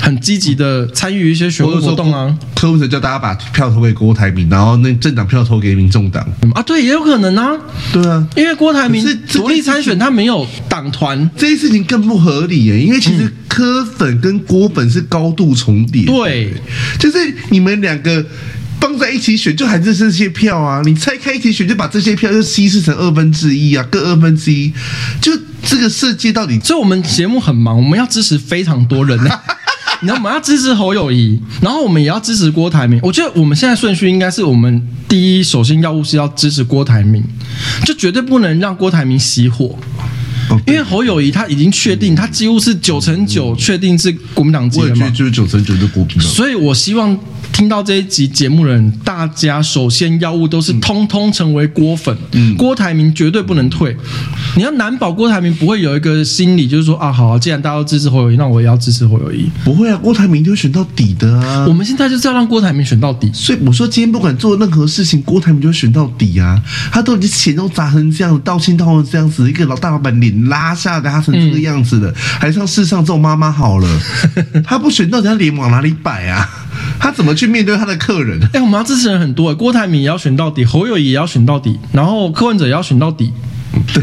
[0.00, 2.34] 很积极的参与一些选务活动啊。
[2.54, 7.50] 柯文哲叫大家把票投给郭台铭，然后那政党票投给民众党啊，对，也有可能啊，
[7.92, 9.00] 对啊，因为郭台铭。
[9.10, 12.80] 是独立参选，他没有党团，这些事情更不合理耶。
[12.80, 16.52] 因为其实柯粉跟郭粉是高度重叠，对，
[16.98, 17.18] 就是
[17.50, 18.24] 你们两个
[18.80, 20.82] 放在一起选，就还是这些票啊。
[20.84, 24.72] 你拆开一起选，就把这些票就稀释成二分之一啊，各二分之一，
[25.20, 25.32] 就
[25.62, 26.58] 这个设计到底。
[26.60, 29.30] 所以我们节目很忙，我们要支持非常多人呢。
[30.02, 32.98] 你知道我们要支持侯友谊，然后我们也要支持郭台铭。
[33.02, 37.22] 我觉得我们现在顺序应该是我们第一，首先要务是要支持郭台铭，
[37.84, 39.78] 就绝对不能让郭台铭熄火。
[40.66, 46.26] 因为侯友谊他已经确定，他几乎是九成九确定是国民党籍了嘛，就是九成九的国民党。
[46.26, 47.18] 所以我希望。
[47.60, 53.94] 听到这一集节目的人，大家首先要务都是通通成为郭粉，嗯，郭台铭绝对不能退。
[54.56, 59.50] 你要难保郭台铭不会有一个心理，就是说啊，好，既然大家都支持侯友谊，那我也要支持侯友谊。
[59.62, 61.66] 不会啊，郭台铭就会选到底的啊。
[61.68, 63.30] 我们现在就是要让郭台铭选到底。
[63.34, 66.58] 所以我说，今天不管做任何事情，郭台铭就会选到底啊。
[66.90, 74.00] 他都已经钱都砸成这样子，道歉道成这样子，一个老大老板脸拉下来，他成这个样子了，嗯、还像世上这种妈妈好了。
[74.64, 76.48] 他不选到底，他脸往哪里摆啊？
[77.00, 78.38] 他怎么去面对他的客人？
[78.44, 83.32] 哎、欸，我们要支持人很多，郭台铭也要选到底，侯友宜也要选到底，然后柯文哲也要选到底。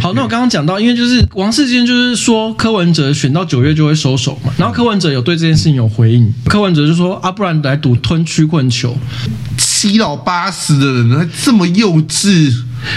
[0.01, 8.97] 好，那我刚刚讲到，因为就是王世坚就是说柯文哲选到九月就会收手嘛，然后柯文哲有对这件事情有回应，柯文哲就说啊，不然来赌吞曲棍球，
[9.57, 12.51] 七老八十的人还这么幼稚，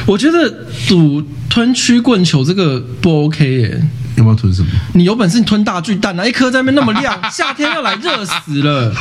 [0.06, 0.48] 我觉得
[0.88, 3.82] 赌吞曲棍球这个不 OK 耶。
[4.16, 4.68] 要不要吞什么？
[4.94, 6.26] 你有本事你吞大巨蛋啊！
[6.26, 8.92] 一颗在那边那么亮， 夏天要来热死了。